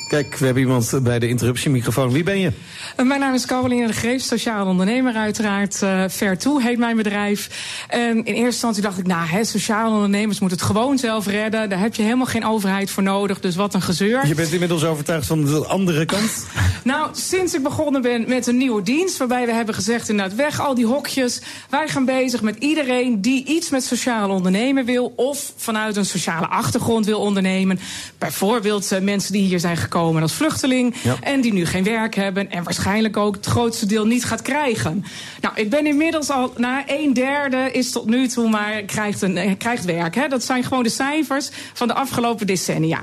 Kijk, 0.08 0.36
we 0.36 0.44
hebben 0.44 0.62
iemand 0.62 0.98
bij 1.02 1.18
de 1.18 1.28
interruptiemicrofoon. 1.28 2.12
Wie 2.12 2.22
ben 2.22 2.38
je? 2.38 2.52
Uh, 2.96 3.06
mijn 3.06 3.20
naam 3.20 3.34
is 3.34 3.46
Caroline 3.46 3.86
de 3.86 3.92
Greef, 3.92 4.22
sociaal 4.22 4.66
ondernemer 4.66 5.14
uiteraard. 5.14 5.80
Uh, 5.82 6.04
Fair 6.10 6.38
To 6.38 6.58
heet 6.58 6.78
mijn 6.78 6.96
bedrijf. 6.96 7.50
En 7.88 8.16
in 8.16 8.24
eerste 8.24 8.44
instantie 8.44 8.82
dacht 8.82 8.98
ik, 8.98 9.06
nou, 9.06 9.26
hè, 9.26 9.44
sociale 9.44 9.94
ondernemers 9.94 10.40
moeten 10.40 10.58
het 10.58 10.66
gewoon 10.66 10.98
zelf 10.98 11.26
redden. 11.26 11.68
Daar 11.68 11.78
heb 11.78 11.94
je 11.94 12.02
helemaal 12.02 12.26
geen 12.26 12.46
overheid 12.46 12.90
voor 12.90 13.02
nodig, 13.02 13.40
dus 13.40 13.56
wat 13.56 13.74
een 13.74 13.82
gezeur. 13.82 14.26
Je 14.26 14.34
bent 14.34 14.52
inmiddels 14.52 14.84
overtuigd 14.84 15.26
van 15.26 15.44
de 15.44 15.66
andere 15.66 16.04
kant? 16.04 16.46
nou, 16.84 17.08
sinds 17.12 17.54
ik 17.54 17.62
begonnen 17.62 18.02
ben 18.02 18.28
met 18.28 18.46
een 18.46 18.56
nieuwe 18.56 18.82
dienst... 18.82 19.16
waarbij 19.16 19.46
we 19.46 19.52
hebben 19.52 19.74
gezegd, 19.74 20.08
inderdaad, 20.08 20.36
weg 20.36 20.60
al 20.60 20.74
die 20.74 20.86
hokjes. 20.86 21.42
Wij 21.70 21.88
gaan 21.88 22.04
bezig 22.04 22.42
met 22.42 22.56
iedereen 22.58 23.20
die 23.20 23.44
iets 23.44 23.70
met 23.70 23.84
sociaal 23.84 24.30
ondernemen 24.30 24.84
wil... 24.84 25.12
of 25.16 25.52
vanuit 25.56 25.96
een 25.96 26.06
sociale 26.06 26.46
achtergrond 26.46 27.06
wil 27.06 27.20
ondernemen. 27.20 27.78
Bijvoorbeeld 28.18 28.92
uh, 28.92 28.98
mensen 29.00 29.32
die 29.32 29.42
hier 29.42 29.60
zijn 29.60 29.76
gekomen 29.76 29.94
komen 30.00 30.22
als 30.22 30.32
vluchteling. 30.32 30.94
Ja. 31.02 31.16
En 31.20 31.40
die 31.40 31.52
nu 31.52 31.66
geen 31.66 31.84
werk 31.84 32.14
hebben. 32.14 32.50
En 32.50 32.64
waarschijnlijk 32.64 33.16
ook 33.16 33.34
het 33.34 33.46
grootste 33.46 33.86
deel 33.86 34.06
niet 34.06 34.24
gaat 34.24 34.42
krijgen. 34.42 35.04
Nou, 35.40 35.54
ik 35.56 35.70
ben 35.70 35.86
inmiddels 35.86 36.30
al 36.30 36.52
na 36.56 36.82
een 36.86 37.12
derde 37.12 37.70
is 37.72 37.90
tot 37.90 38.06
nu 38.06 38.28
toe 38.28 38.48
maar 38.48 38.82
krijgt, 38.82 39.22
een, 39.22 39.56
krijgt 39.56 39.84
werk. 39.84 40.14
Hè. 40.14 40.28
Dat 40.28 40.44
zijn 40.44 40.64
gewoon 40.64 40.82
de 40.82 40.88
cijfers 40.88 41.50
van 41.72 41.88
de 41.88 41.94
afgelopen 41.94 42.46
decennia. 42.46 43.00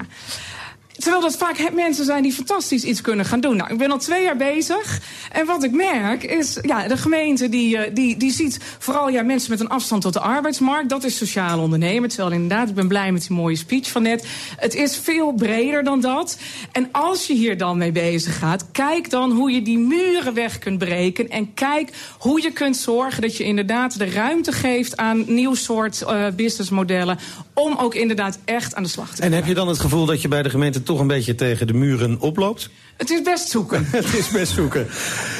Terwijl 1.03 1.24
dat 1.24 1.38
vaak 1.38 1.72
mensen 1.74 2.05
zijn 2.05 2.24
die 2.24 2.33
fantastisch 2.33 2.83
iets 2.83 3.01
kunnen 3.01 3.25
gaan 3.25 3.39
doen. 3.39 3.57
Nou, 3.57 3.72
ik 3.72 3.77
ben 3.77 3.91
al 3.91 3.98
twee 3.98 4.24
jaar 4.24 4.38
bezig. 4.38 5.01
En 5.31 5.45
wat 5.45 5.63
ik 5.63 5.72
merk 5.72 6.24
is, 6.24 6.57
ja, 6.62 6.88
de 6.88 6.98
gemeente 6.98 7.50
die, 7.50 7.77
eh, 7.77 7.95
die, 7.95 8.17
die 8.17 8.31
ziet 8.31 8.60
vooral 8.79 9.10
ja, 9.10 9.24
mensen 9.24 9.51
met 9.51 9.60
een 9.60 9.69
afstand 9.69 10.01
tot 10.01 10.13
de 10.13 10.19
arbeidsmarkt. 10.19 10.89
Dat 10.89 11.03
is 11.03 11.17
sociaal 11.17 11.60
ondernemen. 11.60 12.10
Terwijl 12.10 12.31
inderdaad, 12.31 12.69
ik 12.69 12.75
ben 12.75 12.88
blij 12.88 13.12
met 13.12 13.27
die 13.27 13.38
mooie 13.38 13.55
speech 13.55 13.91
van 13.91 14.01
net. 14.01 14.27
Het 14.57 14.75
is 14.75 14.98
veel 14.98 15.31
breder 15.31 15.83
dan 15.83 16.01
dat. 16.01 16.38
En 16.72 16.89
als 16.91 17.27
je 17.27 17.33
hier 17.33 17.57
dan 17.57 17.77
mee 17.77 17.91
bezig 17.91 18.38
gaat, 18.38 18.72
kijk 18.72 19.10
dan 19.10 19.31
hoe 19.31 19.51
je 19.51 19.62
die 19.62 19.79
muren 19.79 20.33
weg 20.33 20.60
kunt 20.60 20.77
breken. 20.77 21.29
En 21.29 21.53
kijk 21.53 21.89
hoe 22.17 22.41
je 22.41 22.51
kunt 22.51 22.77
zorgen 22.77 23.22
dat 23.22 23.38
je 23.38 23.43
inderdaad 23.43 23.98
de 23.98 24.10
ruimte 24.10 24.51
geeft 24.51 24.98
aan 24.98 25.24
nieuw 25.27 25.55
soort 25.55 26.01
uh, 26.01 26.27
businessmodellen. 26.36 27.17
Om 27.53 27.75
ook 27.77 27.95
inderdaad 27.95 28.39
echt 28.45 28.75
aan 28.75 28.83
de 28.83 28.89
slag 28.89 29.10
te 29.10 29.22
gaan. 29.22 29.31
En 29.31 29.38
heb 29.38 29.45
je 29.45 29.53
dan 29.53 29.67
het 29.67 29.79
gevoel 29.79 30.05
dat 30.05 30.22
je 30.22 30.27
bij 30.27 30.43
de 30.43 30.50
gemeente 30.50 30.83
toch 30.94 31.02
een 31.02 31.08
beetje 31.08 31.36
tegen 31.36 31.68
de 31.68 31.74
muren 31.74 32.20
oploopt? 32.20 32.70
Het 33.03 33.12
is 33.12 33.22
best 33.22 33.50
zoeken. 33.50 33.88
het 33.91 34.13
is 34.13 34.29
best 34.29 34.53
zoeken. 34.53 34.88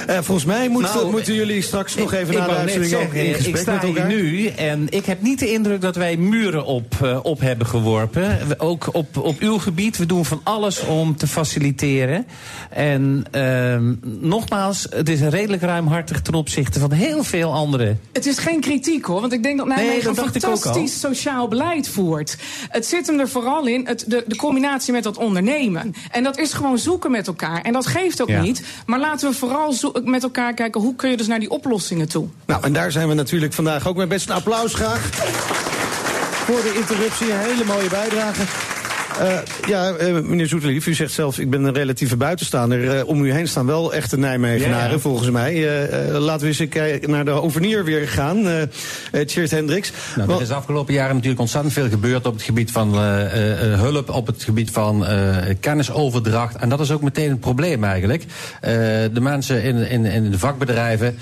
Uh, 0.10 0.15
volgens 0.22 0.46
mij 0.46 0.70
moet, 0.70 0.82
nou, 0.82 1.12
moeten 1.12 1.34
jullie 1.34 1.62
straks 1.62 1.96
nog 1.96 2.13
even 2.13 2.34
naar 2.34 2.48
de 2.48 2.55
uitzending 2.55 2.96
ook 2.96 3.13
in 3.13 3.34
gesprek 3.34 3.55
ik 3.55 3.62
sta 3.62 3.74
met 3.74 3.84
elkaar. 3.84 4.08
Hier 4.08 4.24
nu 4.24 4.48
en 4.48 4.88
ik 4.89 5.05
heb 5.05 5.22
niet 5.22 5.39
de 5.39 5.51
indruk 5.51 5.82
dat 5.82 5.96
wij 5.96 6.17
muren 6.17 6.65
op, 6.65 6.96
uh, 7.03 7.20
op 7.22 7.39
hebben 7.39 7.67
geworpen. 7.67 8.60
Ook 8.60 8.89
op, 8.91 9.17
op 9.17 9.39
uw 9.39 9.58
gebied. 9.58 9.98
We 9.98 10.05
doen 10.05 10.25
van 10.25 10.41
alles 10.43 10.86
om 10.86 11.17
te 11.17 11.27
faciliteren. 11.27 12.25
En 12.70 13.25
uh, 13.36 13.77
nogmaals, 14.03 14.88
het 14.89 15.10
is 15.10 15.22
redelijk 15.22 15.62
ruimhartig 15.62 16.22
ten 16.22 16.34
opzichte 16.34 16.79
van 16.79 16.91
heel 16.91 17.24
veel 17.24 17.53
andere. 17.53 17.96
Het 18.13 18.25
is 18.25 18.38
geen 18.38 18.60
kritiek 18.60 19.05
hoor, 19.05 19.22
want 19.22 19.34
ik 19.34 19.43
denk 19.43 19.58
dat 19.58 19.67
Nijmegen 19.67 20.13
nee, 20.13 20.25
een 20.25 20.32
fantastisch 20.32 21.00
sociaal 21.00 21.48
beleid 21.48 21.88
voert. 21.88 22.38
Het 22.70 22.86
zit 22.86 23.08
hem 23.08 23.20
er 23.20 23.29
vooral 23.29 23.67
in, 23.67 23.88
het, 23.88 24.03
de, 24.08 24.24
de 24.27 24.36
combinatie 24.36 24.93
met 24.93 25.03
dat 25.03 25.17
ondernemen. 25.17 25.93
En 26.12 26.24
dat 26.24 26.38
is 26.38 26.53
gewoon 26.53 26.77
zoeken 26.77 27.12
met 27.12 27.27
elkaar. 27.27 27.51
En 27.62 27.74
dat 27.74 27.88
geeft 27.88 28.22
ook 28.22 28.28
ja. 28.28 28.42
niet. 28.42 28.64
Maar 28.86 29.00
laten 29.00 29.30
we 29.30 29.36
vooral 29.36 29.74
met 30.04 30.24
elkaar 30.24 30.54
kijken 30.54 30.82
hoe 30.82 30.96
kun 30.96 31.10
je 31.10 31.18
dus 31.18 31.28
naar 31.28 31.40
die 31.40 31.50
oplossingen 31.50 32.10
toe. 32.10 32.28
Nou, 32.46 32.64
en 32.64 32.74
daar 32.74 32.92
zijn 32.92 33.08
we 33.08 33.14
natuurlijk 33.14 33.54
vandaag 33.54 33.88
ook 33.88 33.96
met 33.96 34.10
best 34.10 34.30
een 34.30 34.36
applaus 34.36 34.74
graag. 34.74 35.10
Voor 36.46 36.62
de 36.62 36.74
interruptie, 36.76 37.32
een 37.32 37.40
hele 37.40 37.66
mooie 37.66 37.90
bijdrage. 37.90 38.42
Uh, 39.22 39.38
ja, 39.67 39.93
uh, 40.01 40.20
meneer 40.20 40.48
Zoetelief, 40.48 40.88
u 40.88 40.93
zegt 40.93 41.12
zelf, 41.12 41.39
ik 41.39 41.50
ben 41.50 41.63
een 41.63 41.74
relatieve 41.74 42.17
buitenstaander. 42.17 42.98
Uh, 42.98 43.08
om 43.08 43.24
u 43.24 43.32
heen 43.32 43.48
staan 43.48 43.65
wel 43.65 43.93
echte 43.93 44.17
Nijmegenaren, 44.17 45.01
volgens 45.01 45.29
mij. 45.29 45.67
laten 46.12 46.48
we 46.48 46.48
eens 46.48 46.70
kijken 46.70 47.10
naar 47.10 47.25
de 47.25 47.32
overnier 47.32 47.84
weer 47.84 48.08
gaan. 48.08 48.48
Tjeerd 49.25 49.51
Hendricks. 49.51 49.91
Nou, 50.15 50.32
er 50.32 50.41
is 50.41 50.48
de 50.48 50.53
afgelopen 50.53 50.93
jaren 50.93 51.13
natuurlijk 51.13 51.41
ontzettend 51.41 51.73
veel 51.73 51.89
gebeurd 51.89 52.26
op 52.26 52.34
het 52.34 52.43
gebied 52.43 52.71
van 52.71 52.97
hulp, 52.97 54.10
op 54.10 54.28
het 54.28 54.43
gebied 54.43 54.71
van 54.71 55.06
kennisoverdracht. 55.60 56.56
En 56.56 56.69
dat 56.69 56.80
is 56.80 56.91
ook 56.91 57.02
meteen 57.02 57.30
een 57.30 57.39
probleem 57.39 57.84
eigenlijk. 57.84 58.23
de 58.62 59.21
mensen 59.21 59.63
in, 59.63 59.89
in, 59.89 60.06
in 60.06 60.32
de 60.32 60.39
vakbedrijven, 60.39 61.17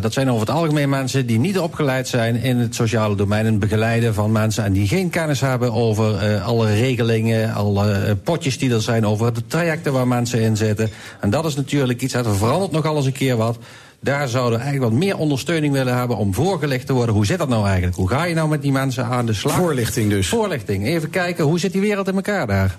dat 0.00 0.12
zijn 0.12 0.28
over 0.30 0.46
het 0.46 0.56
algemeen 0.56 0.88
mensen 0.88 1.26
die 1.26 1.38
niet 1.38 1.58
opgeleid 1.58 2.08
zijn 2.08 2.36
in 2.36 2.56
het 2.56 2.74
sociale 2.74 3.16
domein, 3.16 3.46
in 3.46 3.50
het 3.50 3.60
begeleiden 3.60 4.14
van 4.14 4.32
mensen 4.32 4.64
en 4.64 4.72
die 4.72 4.88
geen 4.88 5.10
kennis 5.10 5.40
hebben 5.40 5.72
over 5.72 6.40
alle 6.40 6.74
regelingen 6.74 7.33
alle 7.54 8.16
potjes 8.24 8.58
die 8.58 8.72
er 8.72 8.82
zijn 8.82 9.06
over 9.06 9.34
de 9.34 9.46
trajecten 9.46 9.92
waar 9.92 10.08
mensen 10.08 10.40
in 10.40 10.56
zitten. 10.56 10.90
En 11.20 11.30
dat 11.30 11.44
is 11.44 11.54
natuurlijk 11.54 12.02
iets, 12.02 12.12
dat 12.12 12.36
verandert 12.36 12.72
nogal 12.72 12.96
eens 12.96 13.06
een 13.06 13.12
keer 13.12 13.36
wat. 13.36 13.58
Daar 14.00 14.28
zouden 14.28 14.58
we 14.58 14.64
eigenlijk 14.64 14.92
wat 14.92 15.02
meer 15.02 15.16
ondersteuning 15.16 15.72
willen 15.72 15.96
hebben 15.96 16.16
om 16.16 16.34
voorgelegd 16.34 16.86
te 16.86 16.92
worden. 16.92 17.14
Hoe 17.14 17.26
zit 17.26 17.38
dat 17.38 17.48
nou 17.48 17.66
eigenlijk? 17.66 17.96
Hoe 17.96 18.08
ga 18.08 18.24
je 18.24 18.34
nou 18.34 18.48
met 18.48 18.62
die 18.62 18.72
mensen 18.72 19.04
aan 19.04 19.26
de 19.26 19.32
slag? 19.32 19.56
Voorlichting 19.56 20.10
dus. 20.10 20.28
Voorlichting. 20.28 20.86
Even 20.86 21.10
kijken, 21.10 21.44
hoe 21.44 21.58
zit 21.58 21.72
die 21.72 21.80
wereld 21.80 22.08
in 22.08 22.14
elkaar 22.14 22.46
daar? 22.46 22.76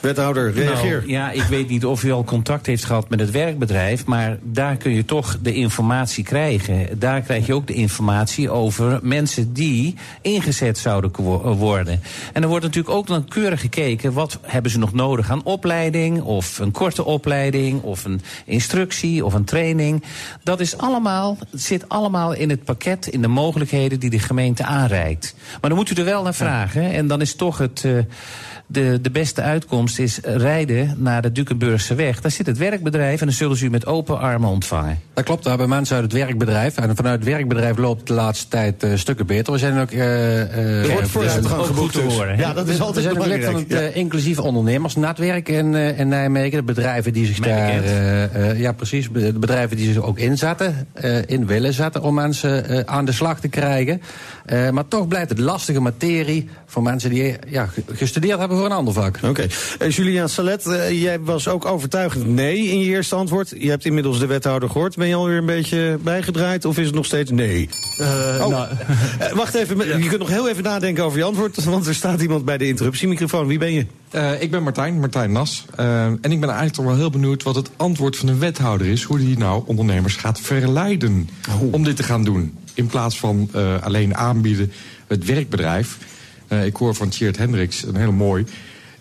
Wethouder, 0.00 0.52
reageer. 0.52 0.96
Nou, 0.96 1.10
ja, 1.10 1.30
ik 1.30 1.42
weet 1.42 1.68
niet 1.68 1.84
of 1.84 2.04
u 2.04 2.12
al 2.12 2.24
contact 2.24 2.66
heeft 2.66 2.84
gehad 2.84 3.08
met 3.08 3.20
het 3.20 3.30
werkbedrijf, 3.30 4.04
maar 4.06 4.38
daar 4.42 4.76
kun 4.76 4.92
je 4.92 5.04
toch 5.04 5.38
de 5.42 5.54
informatie 5.54 6.24
krijgen. 6.24 6.98
Daar 6.98 7.20
krijg 7.20 7.46
je 7.46 7.54
ook 7.54 7.66
de 7.66 7.74
informatie 7.74 8.50
over 8.50 8.98
mensen 9.02 9.52
die 9.52 9.94
ingezet 10.22 10.78
zouden 10.78 11.10
worden. 11.56 12.00
En 12.32 12.42
er 12.42 12.48
wordt 12.48 12.64
natuurlijk 12.64 12.94
ook 12.94 13.06
dan 13.06 13.24
keurig 13.24 13.60
gekeken, 13.60 14.12
wat 14.12 14.38
hebben 14.42 14.70
ze 14.70 14.78
nog 14.78 14.92
nodig 14.92 15.30
aan 15.30 15.44
opleiding, 15.44 16.22
of 16.22 16.58
een 16.58 16.70
korte 16.70 17.04
opleiding, 17.04 17.82
of 17.82 18.04
een 18.04 18.20
instructie, 18.44 19.24
of 19.24 19.34
een 19.34 19.44
training. 19.44 20.04
Dat 20.42 20.60
is 20.60 20.78
allemaal, 20.78 21.36
zit 21.50 21.88
allemaal 21.88 22.32
in 22.32 22.50
het 22.50 22.64
pakket, 22.64 23.06
in 23.06 23.22
de 23.22 23.28
mogelijkheden 23.28 24.00
die 24.00 24.10
de 24.10 24.18
gemeente 24.18 24.64
aanreikt. 24.64 25.34
Maar 25.60 25.70
dan 25.70 25.78
moet 25.78 25.90
u 25.90 25.94
er 25.94 26.04
wel 26.04 26.22
naar 26.22 26.34
vragen, 26.34 26.92
en 26.92 27.06
dan 27.06 27.20
is 27.20 27.34
toch 27.34 27.58
het... 27.58 27.82
Uh, 27.86 27.98
de, 28.70 28.98
de 29.02 29.10
beste 29.10 29.42
uitkomst 29.42 29.98
is 29.98 30.18
rijden 30.22 30.94
naar 30.96 31.22
de 31.22 31.32
Dukenburgse 31.32 31.94
weg. 31.94 32.20
Daar 32.20 32.30
zit 32.30 32.46
het 32.46 32.58
werkbedrijf 32.58 33.20
en 33.20 33.26
dan 33.26 33.34
zullen 33.34 33.56
ze 33.56 33.64
u 33.64 33.70
met 33.70 33.86
open 33.86 34.18
armen 34.18 34.48
ontvangen. 34.48 35.00
Dat 35.14 35.24
klopt, 35.24 35.42
daar 35.42 35.52
hebben 35.52 35.76
mensen 35.76 35.96
uit 35.96 36.04
het 36.04 36.12
werkbedrijf. 36.12 36.76
En 36.76 36.96
vanuit 36.96 37.18
het 37.18 37.28
werkbedrijf 37.28 37.76
loopt 37.76 38.06
de 38.06 38.12
laatste 38.12 38.48
tijd 38.48 38.84
uh, 38.84 38.90
stukken 38.94 39.26
beter. 39.26 39.52
We 39.52 39.58
zijn 39.58 39.78
ook... 39.78 39.90
Uh, 39.90 40.84
uh, 40.84 40.92
wordt 40.92 41.08
vooruitgang 41.08 41.66
geboekt 41.66 41.94
dus. 41.94 42.14
horen. 42.14 42.38
Ja, 42.38 42.52
dat 42.52 42.68
is 42.68 42.80
altijd 42.80 43.06
We 43.06 43.12
zijn 43.22 43.42
van 43.42 43.54
het 43.54 43.64
ja. 43.68 43.78
inclusieve 43.78 44.42
ondernemersnetwerk 44.42 45.48
in, 45.48 45.74
in 45.74 46.08
Nijmegen. 46.08 46.58
De 46.58 46.72
bedrijven 46.72 47.12
die 47.12 47.26
zich 47.26 47.38
daar... 47.38 48.56
ja, 48.56 48.72
precies. 48.72 49.08
De 49.12 49.38
bedrijven 49.38 49.76
die 49.76 49.92
zich 49.92 50.02
ook 50.02 50.18
inzetten, 50.18 50.88
in 51.26 51.46
willen 51.46 51.72
zetten... 51.72 52.02
om 52.02 52.14
mensen 52.14 52.88
aan 52.88 53.04
de 53.04 53.12
slag 53.12 53.40
te 53.40 53.48
krijgen. 53.48 54.00
Maar 54.48 54.88
toch 54.88 55.08
blijft 55.08 55.28
het 55.28 55.38
lastige 55.38 55.80
materie 55.80 56.48
voor 56.66 56.82
mensen 56.82 57.10
die 57.10 57.36
ja, 57.46 57.68
gestudeerd 57.86 58.38
hebben 58.38 58.56
voor 58.56 58.66
een 58.66 58.72
ander 58.72 58.94
vak. 58.94 59.16
Oké. 59.16 59.26
Okay. 59.28 59.50
Uh, 59.82 59.90
Julian 59.90 60.28
Salet, 60.28 60.66
uh, 60.66 61.02
jij 61.02 61.20
was 61.20 61.48
ook 61.48 61.64
overtuigend 61.64 62.26
nee 62.26 62.66
in 62.66 62.78
je 62.78 62.86
eerste 62.86 63.14
antwoord. 63.14 63.54
Je 63.58 63.70
hebt 63.70 63.84
inmiddels 63.84 64.18
de 64.18 64.26
wethouder 64.26 64.70
gehoord. 64.70 64.96
Ben 64.96 65.08
je 65.08 65.14
alweer 65.14 65.38
een 65.38 65.46
beetje 65.46 65.98
bijgedraaid 66.02 66.64
of 66.64 66.78
is 66.78 66.86
het 66.86 66.94
nog 66.94 67.04
steeds 67.04 67.30
nee? 67.30 67.68
Uh, 68.00 68.06
oh. 68.40 68.48
nou. 68.48 68.68
wacht 69.34 69.54
even, 69.54 69.86
ja. 69.86 69.96
je 69.96 70.08
kunt 70.08 70.18
nog 70.18 70.28
heel 70.28 70.48
even 70.48 70.62
nadenken 70.62 71.04
over 71.04 71.18
je 71.18 71.24
antwoord. 71.24 71.64
Want 71.64 71.86
er 71.86 71.94
staat 71.94 72.20
iemand 72.20 72.44
bij 72.44 72.58
de 72.58 72.66
interruptiemicrofoon. 72.66 73.46
Wie 73.46 73.58
ben 73.58 73.72
je? 73.72 73.86
ik 74.40 74.50
ben 74.50 74.62
Martijn, 74.62 75.00
Martijn 75.00 75.32
Nas. 75.32 75.64
en 75.76 76.18
ik 76.22 76.40
ben 76.40 76.42
eigenlijk 76.42 76.74
toch 76.74 76.84
wel 76.84 76.96
heel 76.96 77.10
benieuwd 77.10 77.42
wat 77.42 77.54
het 77.54 77.70
antwoord 77.76 78.16
van 78.16 78.26
de 78.26 78.36
wethouder 78.36 78.86
is. 78.86 79.02
Hoe 79.02 79.18
die 79.18 79.38
nou 79.38 79.62
ondernemers 79.66 80.16
gaat 80.16 80.40
verleiden 80.40 81.28
oh. 81.48 81.72
om 81.72 81.84
dit 81.84 81.96
te 81.96 82.02
gaan 82.02 82.24
doen. 82.24 82.54
In 82.78 82.86
plaats 82.86 83.18
van 83.18 83.50
alleen 83.80 84.16
aanbieden 84.16 84.72
het 85.06 85.24
werkbedrijf... 85.24 85.98
Uh, 86.52 86.64
ik 86.64 86.76
hoor 86.76 86.94
van 86.94 87.08
Tjeerd 87.08 87.36
Hendricks, 87.36 87.82
een 87.82 87.96
heel 87.96 88.12
mooi... 88.12 88.44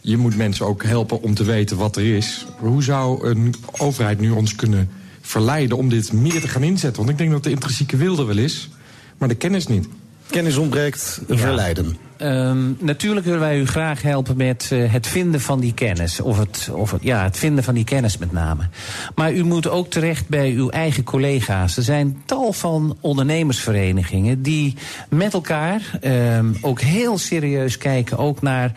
je 0.01 0.17
moet 0.17 0.37
mensen 0.37 0.65
ook 0.65 0.83
helpen 0.83 1.21
om 1.21 1.33
te 1.33 1.43
weten 1.43 1.77
wat 1.77 1.95
er 1.95 2.15
is. 2.15 2.45
Hoe 2.59 2.83
zou 2.83 3.27
een 3.27 3.55
overheid 3.71 4.19
nu 4.19 4.29
ons 4.29 4.55
kunnen 4.55 4.89
verleiden 5.21 5.77
om 5.77 5.89
dit 5.89 6.13
meer 6.13 6.41
te 6.41 6.47
gaan 6.47 6.63
inzetten? 6.63 6.97
Want 6.97 7.09
ik 7.09 7.17
denk 7.17 7.31
dat 7.31 7.43
de 7.43 7.49
intrinsieke 7.49 7.97
wil 7.97 8.19
er 8.19 8.27
wel 8.27 8.37
is, 8.37 8.69
maar 9.17 9.27
de 9.27 9.35
kennis 9.35 9.67
niet. 9.67 9.87
Kennis 10.29 10.57
ontbreekt, 10.57 11.21
verleiden. 11.27 11.97
Um, 12.21 12.77
natuurlijk 12.79 13.25
willen 13.25 13.39
wij 13.39 13.59
u 13.59 13.65
graag 13.67 14.01
helpen 14.01 14.37
met 14.37 14.69
uh, 14.73 14.91
het 14.91 15.07
vinden 15.07 15.41
van 15.41 15.59
die 15.59 15.73
kennis. 15.73 16.19
Of, 16.19 16.37
het, 16.37 16.69
of 16.73 16.91
het, 16.91 17.03
ja, 17.03 17.23
het 17.23 17.37
vinden 17.37 17.63
van 17.63 17.73
die 17.73 17.83
kennis 17.83 18.17
met 18.17 18.31
name. 18.31 18.69
Maar 19.15 19.33
u 19.33 19.43
moet 19.43 19.69
ook 19.69 19.89
terecht 19.89 20.27
bij 20.27 20.51
uw 20.51 20.69
eigen 20.69 21.03
collega's. 21.03 21.77
Er 21.77 21.83
zijn 21.83 22.21
tal 22.25 22.53
van 22.53 22.97
ondernemersverenigingen 23.01 24.41
die 24.41 24.75
met 25.09 25.33
elkaar 25.33 25.81
um, 26.03 26.57
ook 26.61 26.81
heel 26.81 27.17
serieus 27.17 27.77
kijken. 27.77 28.17
Ook 28.17 28.41
naar 28.41 28.71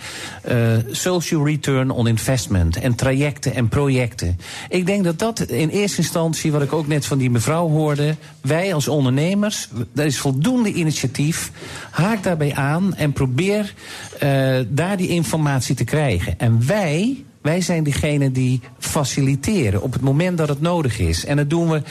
uh, 0.51 0.57
social 0.91 1.47
return 1.47 1.91
on 1.91 2.07
investment. 2.07 2.77
En 2.77 2.95
trajecten 2.95 3.55
en 3.55 3.69
projecten. 3.69 4.39
Ik 4.69 4.87
denk 4.87 5.05
dat 5.05 5.19
dat 5.19 5.41
in 5.41 5.69
eerste 5.69 5.99
instantie, 5.99 6.53
wat 6.53 6.63
ik 6.63 6.73
ook 6.73 6.87
net 6.87 7.07
van 7.07 7.19
die 7.19 7.31
mevrouw 7.31 7.69
hoorde. 7.69 8.17
Wij 8.41 8.75
als 8.75 8.89
ondernemers, 8.89 9.69
er 9.95 10.05
is 10.05 10.19
voldoende 10.19 10.73
initiatief. 10.73 11.51
Haak 11.91 12.23
daarbij 12.23 12.55
aan 12.55 12.95
en 12.95 13.13
probeer 13.13 13.29
probeer 13.35 13.75
uh, 14.23 14.67
daar 14.69 14.97
die 14.97 15.09
informatie 15.09 15.75
te 15.75 15.85
krijgen. 15.85 16.39
En 16.39 16.67
wij, 16.67 17.25
wij 17.43 17.61
zijn 17.61 17.83
diegene 17.83 18.33
die 18.33 18.61
faciliteren 18.79 19.83
op 19.83 19.93
het 19.93 20.03
moment 20.03 20.39
dat 20.39 20.49
het 20.49 20.61
nodig 20.61 20.99
is. 20.99 21.25
En 21.25 21.37
dat 21.37 21.51
doen 21.51 21.71
we 21.71 21.83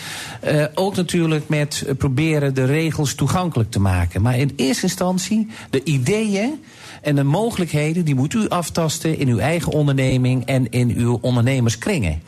uh, 0.52 0.66
ook 0.74 0.96
natuurlijk 0.96 1.50
met 1.50 1.86
proberen 1.98 2.54
de 2.54 2.66
regels 2.66 3.14
toegankelijk 3.14 3.72
te 3.72 3.80
maken. 3.80 4.22
Maar 4.22 4.38
in 4.38 4.54
eerste 4.56 4.84
instantie 4.84 5.48
de 5.70 5.84
ideeën 5.84 6.64
en 7.02 7.16
de 7.16 7.24
mogelijkheden... 7.24 8.06
die 8.06 8.16
moet 8.16 8.34
u 8.34 8.48
aftasten 8.50 9.18
in 9.18 9.28
uw 9.28 9.40
eigen 9.40 9.72
onderneming 9.72 10.46
en 10.46 10.70
in 10.70 10.94
uw 10.96 11.18
ondernemerskringen. 11.22 12.22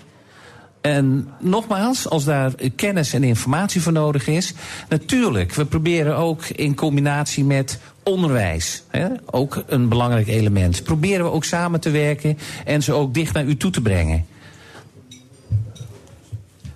En 0.81 1.27
nogmaals, 1.39 2.09
als 2.09 2.23
daar 2.23 2.51
kennis 2.75 3.13
en 3.13 3.23
informatie 3.23 3.81
voor 3.81 3.91
nodig 3.91 4.27
is, 4.27 4.53
natuurlijk, 4.89 5.53
we 5.53 5.65
proberen 5.65 6.17
ook 6.17 6.45
in 6.45 6.75
combinatie 6.75 7.43
met 7.43 7.79
onderwijs, 8.03 8.83
hè, 8.87 9.07
ook 9.25 9.63
een 9.67 9.89
belangrijk 9.89 10.27
element, 10.27 10.83
proberen 10.83 11.25
we 11.25 11.31
ook 11.31 11.43
samen 11.43 11.79
te 11.79 11.89
werken 11.89 12.37
en 12.65 12.83
ze 12.83 12.93
ook 12.93 13.13
dicht 13.13 13.33
naar 13.33 13.45
u 13.45 13.57
toe 13.57 13.71
te 13.71 13.81
brengen. 13.81 14.25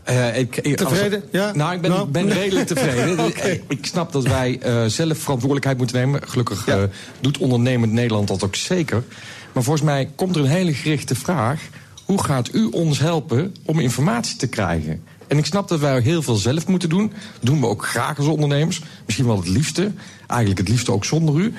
Uh, 0.09 0.38
ik, 0.38 0.77
tevreden? 0.77 1.23
ja? 1.31 1.51
Nou, 1.55 1.73
ik 1.73 1.81
ben, 1.81 1.91
nou. 1.91 2.07
ben 2.07 2.29
redelijk 2.29 2.67
tevreden. 2.73 3.25
okay. 3.25 3.63
Ik 3.67 3.85
snap 3.85 4.11
dat 4.11 4.23
wij 4.23 4.59
uh, 4.65 4.85
zelf 4.85 5.17
verantwoordelijkheid 5.17 5.77
moeten 5.77 5.95
nemen. 5.97 6.21
Gelukkig 6.27 6.65
ja. 6.65 6.77
uh, 6.77 6.83
doet 7.19 7.38
ondernemend 7.38 7.91
Nederland 7.91 8.27
dat 8.27 8.43
ook 8.43 8.55
zeker. 8.55 9.03
Maar 9.53 9.63
volgens 9.63 9.85
mij 9.85 10.09
komt 10.15 10.35
er 10.35 10.41
een 10.41 10.47
hele 10.47 10.73
gerichte 10.73 11.15
vraag 11.15 11.61
hoe 12.05 12.23
gaat 12.23 12.53
u 12.53 12.65
ons 12.65 12.99
helpen 12.99 13.55
om 13.65 13.79
informatie 13.79 14.38
te 14.38 14.47
krijgen? 14.47 15.03
En 15.27 15.38
ik 15.38 15.45
snap 15.45 15.67
dat 15.67 15.79
wij 15.79 15.99
heel 15.99 16.21
veel 16.21 16.35
zelf 16.35 16.67
moeten 16.67 16.89
doen. 16.89 17.07
Dat 17.07 17.41
doen 17.41 17.59
we 17.59 17.67
ook 17.67 17.85
graag 17.85 18.17
als 18.17 18.27
ondernemers. 18.27 18.81
Misschien 19.05 19.25
wel 19.25 19.38
het 19.38 19.47
liefste. 19.47 19.91
Eigenlijk 20.27 20.59
het 20.59 20.69
liefste 20.69 20.91
ook 20.91 21.05
zonder 21.05 21.35
u. 21.35 21.53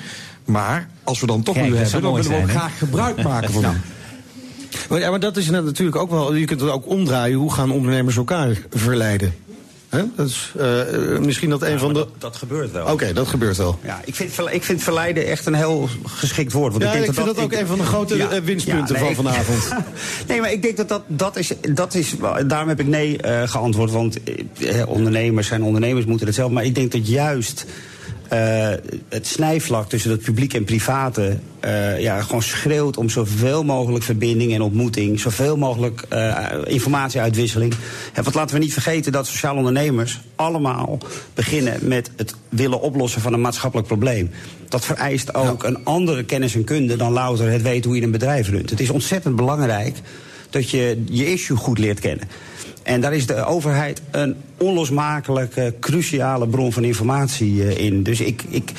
Maar 0.45 0.89
als 1.03 1.19
we 1.19 1.27
dan 1.27 1.43
toch 1.43 1.55
Kijk, 1.55 1.69
u 1.69 1.75
hebben, 1.75 2.01
dan 2.01 2.13
willen 2.13 2.31
we 2.31 2.37
ook 2.37 2.49
graag 2.49 2.77
gebruik 2.77 3.23
maken 3.23 3.51
van 3.51 3.63
u. 3.73 3.77
Maar, 4.89 4.99
ja, 4.99 5.09
maar 5.09 5.19
dat 5.19 5.37
is 5.37 5.49
natuurlijk 5.49 5.97
ook 5.97 6.09
wel. 6.09 6.33
Je 6.33 6.45
kunt 6.45 6.61
het 6.61 6.69
ook 6.69 6.87
omdraaien. 6.87 7.37
Hoe 7.37 7.53
gaan 7.53 7.71
ondernemers 7.71 8.17
elkaar 8.17 8.57
verleiden? 8.69 9.33
Dat 9.89 10.27
is 10.27 10.53
uh, 10.57 11.17
misschien 11.19 11.49
dat 11.49 11.61
een 11.61 11.71
ja, 11.71 11.77
van 11.77 11.93
de. 11.93 11.99
Dat, 11.99 12.09
dat, 12.17 12.35
gebeurt 12.35 12.71
wel. 12.71 12.83
Oké, 12.83 12.91
okay, 12.91 13.13
dat 13.13 13.27
gebeurt 13.27 13.57
wel. 13.57 13.79
Ja, 13.83 14.01
ik, 14.05 14.15
vind, 14.15 14.31
ik 14.51 14.63
vind 14.63 14.83
verleiden 14.83 15.27
echt 15.27 15.45
een 15.45 15.53
heel 15.53 15.89
geschikt 16.05 16.51
woord. 16.51 16.71
Want 16.71 16.83
ja, 16.83 16.89
ik, 16.89 16.95
denk 16.95 17.09
ik 17.09 17.15
dat 17.15 17.23
vind 17.23 17.27
dat, 17.27 17.35
dat 17.35 17.45
ook 17.45 17.51
ik, 17.51 17.59
een 17.59 17.67
van 17.67 17.77
de 17.77 17.83
grote 17.83 18.17
ja, 18.17 18.33
uh, 18.33 18.41
winstpunten 18.41 18.95
ja, 18.95 19.01
nee, 19.01 19.15
van 19.15 19.25
vanavond. 19.25 19.69
nee, 20.27 20.41
maar 20.41 20.51
ik 20.51 20.61
denk 20.61 20.77
dat 20.77 20.89
dat, 20.89 21.01
dat, 21.07 21.37
is, 21.37 21.51
dat 21.73 21.93
is. 21.93 22.15
Daarom 22.47 22.69
heb 22.69 22.79
ik 22.79 22.87
nee 22.87 23.17
uh, 23.25 23.41
geantwoord. 23.45 23.91
Want 23.91 24.17
ondernemers 24.87 25.47
zijn 25.47 25.63
ondernemers, 25.63 26.05
moeten 26.05 26.27
het 26.27 26.35
zelf. 26.35 26.51
Maar 26.51 26.65
ik 26.65 26.75
denk 26.75 26.91
dat 26.91 27.07
juist. 27.07 27.65
Uh, 28.33 28.69
het 29.09 29.27
snijvlak 29.27 29.89
tussen 29.89 30.11
het 30.11 30.21
publiek 30.21 30.53
en 30.53 30.63
private 30.63 31.37
uh, 31.65 31.99
ja, 31.99 32.21
gewoon 32.21 32.41
schreeuwt 32.41 32.97
om 32.97 33.09
zoveel 33.09 33.63
mogelijk 33.63 34.03
verbinding 34.03 34.53
en 34.53 34.61
ontmoeting, 34.61 35.19
zoveel 35.19 35.57
mogelijk 35.57 36.03
uh, 36.13 36.45
informatieuitwisseling. 36.63 37.73
En 38.13 38.23
wat 38.23 38.33
laten 38.33 38.55
we 38.55 38.61
niet 38.61 38.73
vergeten 38.73 39.11
dat 39.11 39.27
sociale 39.27 39.57
ondernemers 39.57 40.19
allemaal 40.35 40.97
beginnen 41.33 41.87
met 41.87 42.11
het 42.15 42.35
willen 42.49 42.81
oplossen 42.81 43.21
van 43.21 43.33
een 43.33 43.41
maatschappelijk 43.41 43.87
probleem. 43.87 44.29
Dat 44.69 44.85
vereist 44.85 45.33
ook 45.33 45.61
ja. 45.61 45.67
een 45.67 45.85
andere 45.85 46.23
kennis 46.23 46.55
en 46.55 46.63
kunde 46.63 46.95
dan 46.95 47.11
louter 47.11 47.51
het 47.51 47.61
weten 47.61 47.89
hoe 47.89 47.99
je 47.99 48.05
een 48.05 48.11
bedrijf 48.11 48.49
runt. 48.49 48.69
Het 48.69 48.79
is 48.79 48.89
ontzettend 48.89 49.35
belangrijk 49.35 49.97
dat 50.49 50.69
je 50.69 51.03
je 51.09 51.31
issue 51.31 51.57
goed 51.57 51.77
leert 51.77 51.99
kennen. 51.99 52.27
En 52.87 53.01
daar 53.01 53.13
is 53.13 53.25
de 53.25 53.45
overheid 53.45 54.01
een 54.11 54.35
onlosmakelijke, 54.57 55.73
cruciale 55.79 56.47
bron 56.47 56.73
van 56.73 56.83
informatie 56.83 57.53
uh, 57.53 57.77
in. 57.77 58.03
Dus 58.03 58.19
ik, 58.19 58.43
ik, 58.49 58.71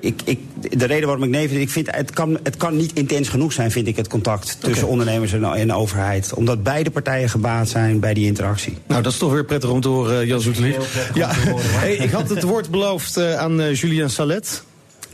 ik, 0.00 0.20
ik, 0.24 0.38
de 0.78 0.84
reden 0.84 1.06
waarom 1.06 1.24
ik 1.24 1.30
nee 1.30 1.48
vind, 1.48 1.60
ik 1.60 1.70
vind 1.70 1.94
het 1.96 2.10
kan, 2.10 2.38
het 2.42 2.56
kan 2.56 2.76
niet 2.76 2.92
intens 2.92 3.28
genoeg 3.28 3.52
zijn, 3.52 3.70
vind 3.70 3.86
ik, 3.86 3.96
het 3.96 4.08
contact 4.08 4.46
tussen 4.60 4.70
okay. 4.70 4.90
ondernemers 4.90 5.32
en, 5.32 5.44
en 5.44 5.72
overheid. 5.72 6.34
Omdat 6.34 6.62
beide 6.62 6.90
partijen 6.90 7.28
gebaat 7.28 7.68
zijn 7.68 8.00
bij 8.00 8.14
die 8.14 8.26
interactie. 8.26 8.76
Nou, 8.86 9.02
dat 9.02 9.12
is 9.12 9.18
toch 9.18 9.32
weer 9.32 9.44
prettig 9.44 9.70
om 9.70 9.80
te 9.80 9.88
horen, 9.88 10.26
Jan 10.26 10.40
Zoetelier. 10.40 10.80
Ja, 11.14 11.30
hey, 11.32 11.94
ik 11.94 12.10
had 12.10 12.28
het 12.28 12.42
woord 12.42 12.70
beloofd 12.70 13.18
uh, 13.18 13.34
aan 13.34 13.60
uh, 13.60 13.74
Julian 13.74 14.10
Salet. 14.10 14.62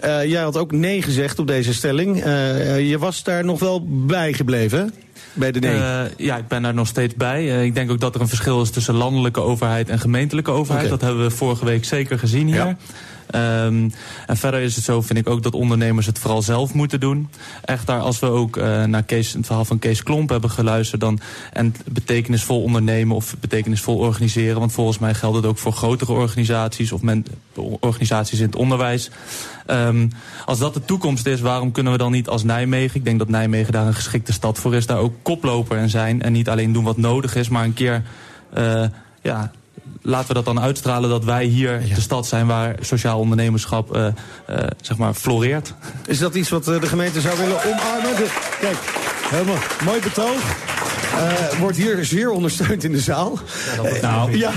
Uh, 0.05 0.25
jij 0.25 0.43
had 0.43 0.57
ook 0.57 0.73
nee 0.73 1.03
gezegd 1.03 1.39
op 1.39 1.47
deze 1.47 1.75
stelling. 1.75 2.27
Uh, 2.27 2.89
je 2.89 2.99
was 2.99 3.23
daar 3.23 3.45
nog 3.45 3.59
wel 3.59 3.87
bij 3.89 4.33
gebleven, 4.33 4.95
bij 5.39 5.53
de 5.53 5.61
nee? 5.61 5.75
Uh, 5.75 6.01
ja, 6.17 6.37
ik 6.37 6.49
ben 6.49 6.63
daar 6.63 6.75
nog 6.75 6.87
steeds 6.87 7.15
bij. 7.15 7.45
Uh, 7.45 7.65
ik 7.65 7.75
denk 7.75 7.91
ook 7.91 8.01
dat 8.01 8.15
er 8.15 8.21
een 8.21 8.29
verschil 8.29 8.63
is 8.63 8.71
tussen 8.71 8.95
landelijke 8.95 9.41
overheid 9.41 9.89
en 9.89 10.01
gemeentelijke 10.01 10.51
overheid. 10.51 10.85
Okay. 10.85 10.99
Dat 10.99 11.09
hebben 11.09 11.25
we 11.25 11.31
vorige 11.31 11.65
week 11.65 11.85
zeker 11.85 12.19
gezien 12.19 12.47
hier. 12.47 12.57
Ja. 12.57 12.77
Um, 13.35 13.93
en 14.27 14.37
verder 14.37 14.61
is 14.61 14.75
het 14.75 14.85
zo, 14.85 15.03
vind 15.03 15.19
ik 15.19 15.29
ook, 15.29 15.43
dat 15.43 15.55
ondernemers 15.55 16.07
het 16.07 16.19
vooral 16.19 16.43
zelf 16.43 16.75
moeten 16.75 17.01
doen. 17.01 17.29
Echt 17.65 17.87
daar, 17.87 18.01
als 18.01 18.19
we 18.19 18.27
ook 18.27 18.57
uh, 18.57 18.85
naar 18.85 19.03
Kees, 19.03 19.33
het 19.33 19.47
verhaal 19.47 19.65
van 19.65 19.79
Kees 19.79 20.03
Klomp 20.03 20.29
hebben 20.29 20.51
geluisterd... 20.51 21.01
Dan, 21.01 21.21
en 21.53 21.75
betekenisvol 21.85 22.63
ondernemen 22.63 23.17
of 23.17 23.37
betekenisvol 23.41 23.97
organiseren... 23.97 24.59
want 24.59 24.73
volgens 24.73 24.99
mij 24.99 25.15
geldt 25.15 25.37
het 25.37 25.47
ook 25.47 25.59
voor 25.59 25.73
grotere 25.73 26.13
organisaties... 26.13 26.93
of 26.93 27.03
men, 27.03 27.25
organisaties 27.81 28.39
in 28.39 28.47
het 28.47 28.57
onderwijs... 28.57 29.11
Um, 29.71 30.11
als 30.45 30.59
dat 30.59 30.75
de 30.75 30.85
toekomst 30.85 31.27
is, 31.27 31.41
waarom 31.41 31.73
kunnen 31.73 31.93
we 31.93 31.99
dan 31.99 32.13
niet 32.13 32.29
als 32.29 32.45
Nijmegen... 32.45 32.97
ik 32.97 33.05
denk 33.05 33.19
dat 33.19 33.29
Nijmegen 33.29 33.73
daar 33.73 33.87
een 33.87 33.95
geschikte 33.95 34.33
stad 34.33 34.59
voor 34.59 34.75
is... 34.75 34.87
daar 34.87 34.99
ook 34.99 35.15
koploper 35.23 35.79
in 35.79 35.91
zijn 35.91 36.23
en 36.23 36.33
niet 36.33 36.49
alleen 36.49 36.73
doen 36.73 36.85
wat 36.85 36.97
nodig 36.97 37.35
is... 37.35 37.49
maar 37.49 37.65
een 37.65 37.75
keer 37.75 38.03
uh, 38.59 38.85
ja, 39.23 39.51
laten 40.03 40.29
we 40.29 40.35
dat 40.35 40.45
dan 40.45 40.61
uitstralen 40.61 41.11
dat 41.11 41.25
wij 41.25 41.45
hier 41.45 41.87
ja. 41.87 41.95
de 41.95 42.01
stad 42.01 42.27
zijn 42.27 42.47
waar 42.47 42.77
sociaal 42.81 43.19
ondernemerschap 43.19 43.97
uh, 43.97 44.07
uh, 44.51 44.57
zeg 44.81 44.97
maar 44.97 45.15
floreert. 45.15 45.75
Is 46.07 46.19
dat 46.19 46.35
iets 46.35 46.49
wat 46.49 46.65
de 46.65 46.87
gemeente 46.87 47.21
zou 47.21 47.39
willen 47.39 47.65
omarmen? 47.65 48.17
De, 48.17 48.27
kijk, 48.61 48.77
helemaal 49.31 49.63
mooi 49.85 50.01
betoog. 50.01 50.57
Uh, 51.15 51.59
wordt 51.59 51.77
hier 51.77 52.05
zeer 52.05 52.31
ondersteund 52.31 52.85
in 52.85 52.93
de 52.93 53.01
zaal. 53.01 53.39
Ja, 53.83 54.01
nou, 54.01 54.37
ja. 54.37 54.53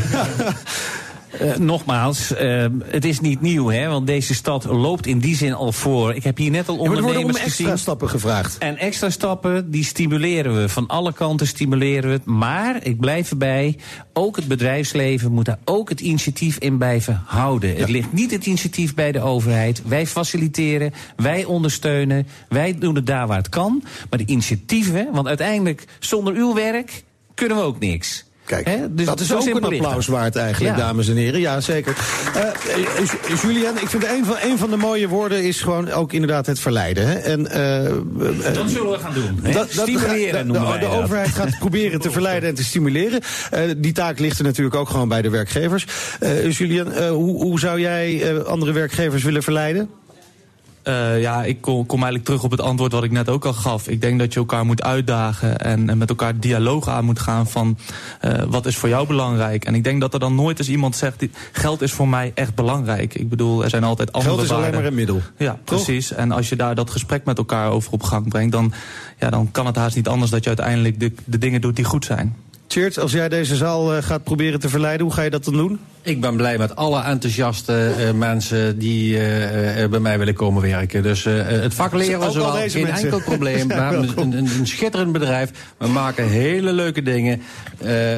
Uh, 1.41 1.55
nogmaals, 1.55 2.31
uh, 2.31 2.65
het 2.85 3.05
is 3.05 3.19
niet 3.19 3.41
nieuw, 3.41 3.69
hè, 3.69 3.87
want 3.87 4.07
deze 4.07 4.33
stad 4.33 4.65
loopt 4.65 5.07
in 5.07 5.19
die 5.19 5.35
zin 5.35 5.53
al 5.53 5.71
voor. 5.71 6.15
Ik 6.15 6.23
heb 6.23 6.37
hier 6.37 6.51
net 6.51 6.67
al 6.67 6.77
ondernemers 6.77 7.07
ja, 7.07 7.17
er 7.17 7.23
worden 7.23 7.39
om 7.39 7.45
extra 7.45 7.63
gezien. 7.63 7.77
stappen 7.77 8.09
gevraagd. 8.09 8.57
En 8.57 8.77
extra 8.77 9.09
stappen, 9.09 9.71
die 9.71 9.83
stimuleren 9.83 10.61
we. 10.61 10.69
Van 10.69 10.87
alle 10.87 11.13
kanten 11.13 11.47
stimuleren 11.47 12.09
we 12.09 12.15
het. 12.15 12.25
Maar, 12.25 12.83
ik 12.83 12.99
blijf 12.99 13.29
erbij, 13.31 13.77
ook 14.13 14.35
het 14.35 14.47
bedrijfsleven 14.47 15.31
moet 15.31 15.45
daar 15.45 15.59
ook 15.65 15.89
het 15.89 15.99
initiatief 15.99 16.57
in 16.57 16.77
blijven 16.77 17.21
houden. 17.25 17.73
Ja. 17.73 17.79
Het 17.79 17.89
ligt 17.89 18.13
niet 18.13 18.31
het 18.31 18.45
initiatief 18.45 18.93
bij 18.93 19.11
de 19.11 19.21
overheid. 19.21 19.81
Wij 19.85 20.07
faciliteren, 20.07 20.93
wij 21.15 21.45
ondersteunen, 21.45 22.27
wij 22.49 22.77
doen 22.77 22.95
het 22.95 23.05
daar 23.05 23.27
waar 23.27 23.37
het 23.37 23.49
kan. 23.49 23.83
Maar 24.09 24.19
de 24.19 24.25
initiatieven, 24.25 25.07
want 25.11 25.27
uiteindelijk 25.27 25.85
zonder 25.99 26.33
uw 26.33 26.53
werk 26.53 27.03
kunnen 27.33 27.57
we 27.57 27.63
ook 27.63 27.79
niks. 27.79 28.25
Kijk, 28.51 28.97
dus 28.97 29.05
dat 29.05 29.19
is 29.19 29.33
ook 29.33 29.45
een 29.45 29.63
applaus 29.63 30.07
waard 30.07 30.35
eigenlijk, 30.35 30.77
ja. 30.77 30.83
dames 30.83 31.07
en 31.07 31.15
heren. 31.15 31.39
Ja, 31.39 31.59
zeker. 31.59 31.95
Uh, 32.35 33.41
Julian, 33.41 33.77
ik 33.77 33.89
vind 33.89 34.03
een 34.03 34.25
van, 34.25 34.35
een 34.41 34.57
van 34.57 34.69
de 34.69 34.75
mooie 34.75 35.07
woorden 35.07 35.43
is 35.43 35.61
gewoon 35.61 35.91
ook 35.91 36.13
inderdaad 36.13 36.45
het 36.45 36.59
verleiden. 36.59 37.07
Hè? 37.07 37.13
En, 37.13 37.39
uh, 37.39 38.53
dat 38.53 38.69
zullen 38.69 38.91
we 38.91 38.99
gaan 38.99 39.13
doen. 39.13 39.39
Dat, 39.41 39.53
dat, 39.53 39.69
stimuleren 39.69 40.47
de, 40.47 40.53
de, 40.53 40.59
de, 40.59 40.77
de 40.79 40.85
overheid 40.85 41.29
gaat 41.29 41.57
proberen 41.59 41.99
te 41.99 42.11
verleiden 42.11 42.49
en 42.49 42.55
te 42.55 42.63
stimuleren. 42.63 43.19
Uh, 43.53 43.61
die 43.77 43.93
taak 43.93 44.19
ligt 44.19 44.37
er 44.37 44.43
natuurlijk 44.43 44.75
ook 44.75 44.89
gewoon 44.89 45.07
bij 45.07 45.21
de 45.21 45.29
werkgevers. 45.29 45.85
Julian, 46.49 47.07
hoe, 47.07 47.43
hoe 47.43 47.59
zou 47.59 47.79
jij 47.79 48.43
andere 48.43 48.71
werkgevers 48.71 49.23
willen 49.23 49.43
verleiden? 49.43 49.89
Uh, 50.83 51.21
ja, 51.21 51.43
ik 51.43 51.61
kom, 51.61 51.85
kom 51.85 51.97
eigenlijk 51.97 52.25
terug 52.25 52.43
op 52.43 52.51
het 52.51 52.61
antwoord 52.61 52.91
wat 52.91 53.03
ik 53.03 53.11
net 53.11 53.29
ook 53.29 53.45
al 53.45 53.53
gaf. 53.53 53.87
Ik 53.87 54.01
denk 54.01 54.19
dat 54.19 54.33
je 54.33 54.39
elkaar 54.39 54.65
moet 54.65 54.83
uitdagen 54.83 55.59
en, 55.59 55.89
en 55.89 55.97
met 55.97 56.09
elkaar 56.09 56.39
dialoog 56.39 56.87
aan 56.87 57.05
moet 57.05 57.19
gaan 57.19 57.47
van 57.47 57.77
uh, 58.25 58.43
wat 58.47 58.65
is 58.65 58.77
voor 58.77 58.89
jou 58.89 59.07
belangrijk. 59.07 59.65
En 59.65 59.75
ik 59.75 59.83
denk 59.83 60.01
dat 60.01 60.13
er 60.13 60.19
dan 60.19 60.35
nooit 60.35 60.59
eens 60.59 60.69
iemand 60.69 60.95
zegt, 60.95 61.19
die, 61.19 61.31
geld 61.51 61.81
is 61.81 61.91
voor 61.91 62.07
mij 62.07 62.31
echt 62.35 62.55
belangrijk. 62.55 63.13
Ik 63.13 63.29
bedoel, 63.29 63.63
er 63.63 63.69
zijn 63.69 63.83
altijd 63.83 64.11
andere 64.11 64.33
Geld 64.33 64.43
is 64.43 64.49
waarden. 64.49 64.67
alleen 64.67 64.81
maar 64.81 64.91
een 64.91 64.97
middel. 64.97 65.21
Ja, 65.37 65.59
Toch? 65.63 65.83
precies. 65.83 66.13
En 66.13 66.31
als 66.31 66.49
je 66.49 66.55
daar 66.55 66.75
dat 66.75 66.89
gesprek 66.89 67.25
met 67.25 67.37
elkaar 67.37 67.69
over 67.71 67.91
op 67.91 68.03
gang 68.03 68.29
brengt, 68.29 68.51
dan, 68.51 68.73
ja, 69.19 69.29
dan 69.29 69.51
kan 69.51 69.65
het 69.65 69.75
haast 69.75 69.95
niet 69.95 70.07
anders 70.07 70.31
dat 70.31 70.41
je 70.43 70.47
uiteindelijk 70.47 70.99
de, 70.99 71.11
de 71.25 71.37
dingen 71.37 71.61
doet 71.61 71.75
die 71.75 71.85
goed 71.85 72.05
zijn. 72.05 72.35
Tjeerd, 72.71 72.99
als 72.99 73.11
jij 73.11 73.29
deze 73.29 73.55
zaal 73.55 73.95
uh, 73.95 74.03
gaat 74.03 74.23
proberen 74.23 74.59
te 74.59 74.69
verleiden, 74.69 75.05
hoe 75.05 75.15
ga 75.15 75.21
je 75.21 75.29
dat 75.29 75.43
dan 75.43 75.53
doen? 75.53 75.79
Ik 76.03 76.21
ben 76.21 76.35
blij 76.35 76.57
met 76.57 76.75
alle 76.75 77.03
enthousiaste 77.03 77.91
uh, 77.99 78.11
mensen 78.11 78.79
die 78.79 79.13
uh, 79.13 79.87
bij 79.89 79.99
mij 79.99 80.17
willen 80.17 80.33
komen 80.33 80.61
werken. 80.61 81.03
Dus 81.03 81.23
het 81.23 81.73
vak 81.73 81.93
leren 81.93 82.27
is 82.27 82.35
wel 82.35 82.51
geen 82.51 82.83
mensen. 82.83 83.03
enkel 83.03 83.21
probleem. 83.21 83.67
We 83.67 83.73
hebben 83.73 84.09
een, 84.15 84.37
een, 84.37 84.49
een, 84.59 84.67
schitterend 84.67 85.11
bedrijf. 85.11 85.51
We 85.77 85.87
maken 85.87 86.27
hele 86.27 86.73
leuke 86.73 87.01
dingen. 87.01 87.41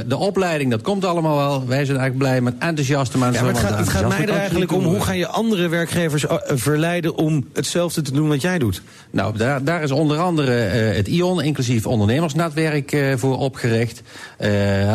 de 0.07 0.17
opleiding, 0.17 0.71
dat 0.71 0.81
komt 0.81 1.05
allemaal 1.05 1.37
wel. 1.37 1.67
Wij 1.67 1.85
zijn 1.85 1.97
eigenlijk 1.97 2.17
blij 2.17 2.41
met 2.41 2.53
enthousiaste 2.59 3.17
mensen. 3.17 3.45
Ja, 3.45 3.51
het 3.51 3.59
gaat, 3.59 3.77
het 3.77 3.89
gaat 3.89 4.07
mij 4.07 4.21
er 4.21 4.29
eigenlijk 4.29 4.71
om, 4.71 4.83
hoe 4.83 5.01
ga 5.01 5.13
je 5.13 5.27
andere 5.27 5.67
werkgevers 5.67 6.25
verleiden... 6.45 7.15
om 7.15 7.47
hetzelfde 7.53 8.01
te 8.01 8.11
doen 8.11 8.27
wat 8.27 8.41
jij 8.41 8.59
doet? 8.59 8.81
Nou, 9.11 9.37
daar, 9.37 9.63
daar 9.63 9.83
is 9.83 9.91
onder 9.91 10.17
andere 10.17 10.51
het 10.51 11.07
ION, 11.07 11.41
inclusief 11.41 11.85
ondernemersnetwerk, 11.85 13.15
voor 13.17 13.37
opgericht. 13.37 14.01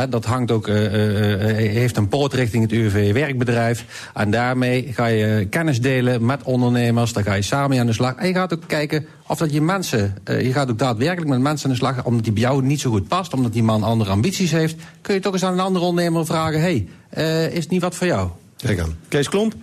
Dat 0.08 0.24
hangt 0.24 0.50
ook, 0.50 0.66
heeft 0.66 1.96
een 1.96 2.08
poot 2.08 2.34
richting 2.34 2.62
het 2.62 2.72
UWV-werkbedrijf. 2.72 4.10
En 4.14 4.30
daarmee 4.30 4.88
ga 4.92 5.06
je 5.06 5.46
kennis 5.50 5.80
delen 5.80 6.26
met 6.26 6.42
ondernemers. 6.42 7.12
Dan 7.12 7.22
ga 7.22 7.34
je 7.34 7.42
samen 7.42 7.78
aan 7.80 7.86
de 7.86 7.92
slag. 7.92 8.14
En 8.14 8.26
je 8.26 8.34
gaat 8.34 8.54
ook 8.54 8.62
kijken 8.66 9.06
of 9.26 9.38
dat 9.38 9.52
je 9.52 9.60
mensen... 9.60 10.16
Uh, 10.24 10.42
je 10.42 10.52
gaat 10.52 10.70
ook 10.70 10.78
daadwerkelijk 10.78 11.30
met 11.30 11.40
mensen 11.40 11.66
aan 11.66 11.72
de 11.72 11.78
slag... 11.78 12.04
omdat 12.04 12.24
die 12.24 12.32
bij 12.32 12.42
jou 12.42 12.62
niet 12.62 12.80
zo 12.80 12.90
goed 12.90 13.08
past, 13.08 13.34
omdat 13.34 13.52
die 13.52 13.62
man 13.62 13.82
andere 13.82 14.10
ambities 14.10 14.50
heeft... 14.50 14.76
kun 15.00 15.14
je 15.14 15.20
toch 15.20 15.32
eens 15.32 15.44
aan 15.44 15.52
een 15.52 15.60
andere 15.60 15.84
ondernemer 15.84 16.26
vragen... 16.26 16.60
hey, 16.60 16.88
uh, 17.18 17.46
is 17.46 17.62
het 17.62 17.70
niet 17.70 17.82
wat 17.82 17.94
voor 17.94 18.06
jou? 18.06 18.28
Kijk 18.56 18.78
aan. 18.80 18.96
Kees 19.08 19.28
Klomp? 19.28 19.54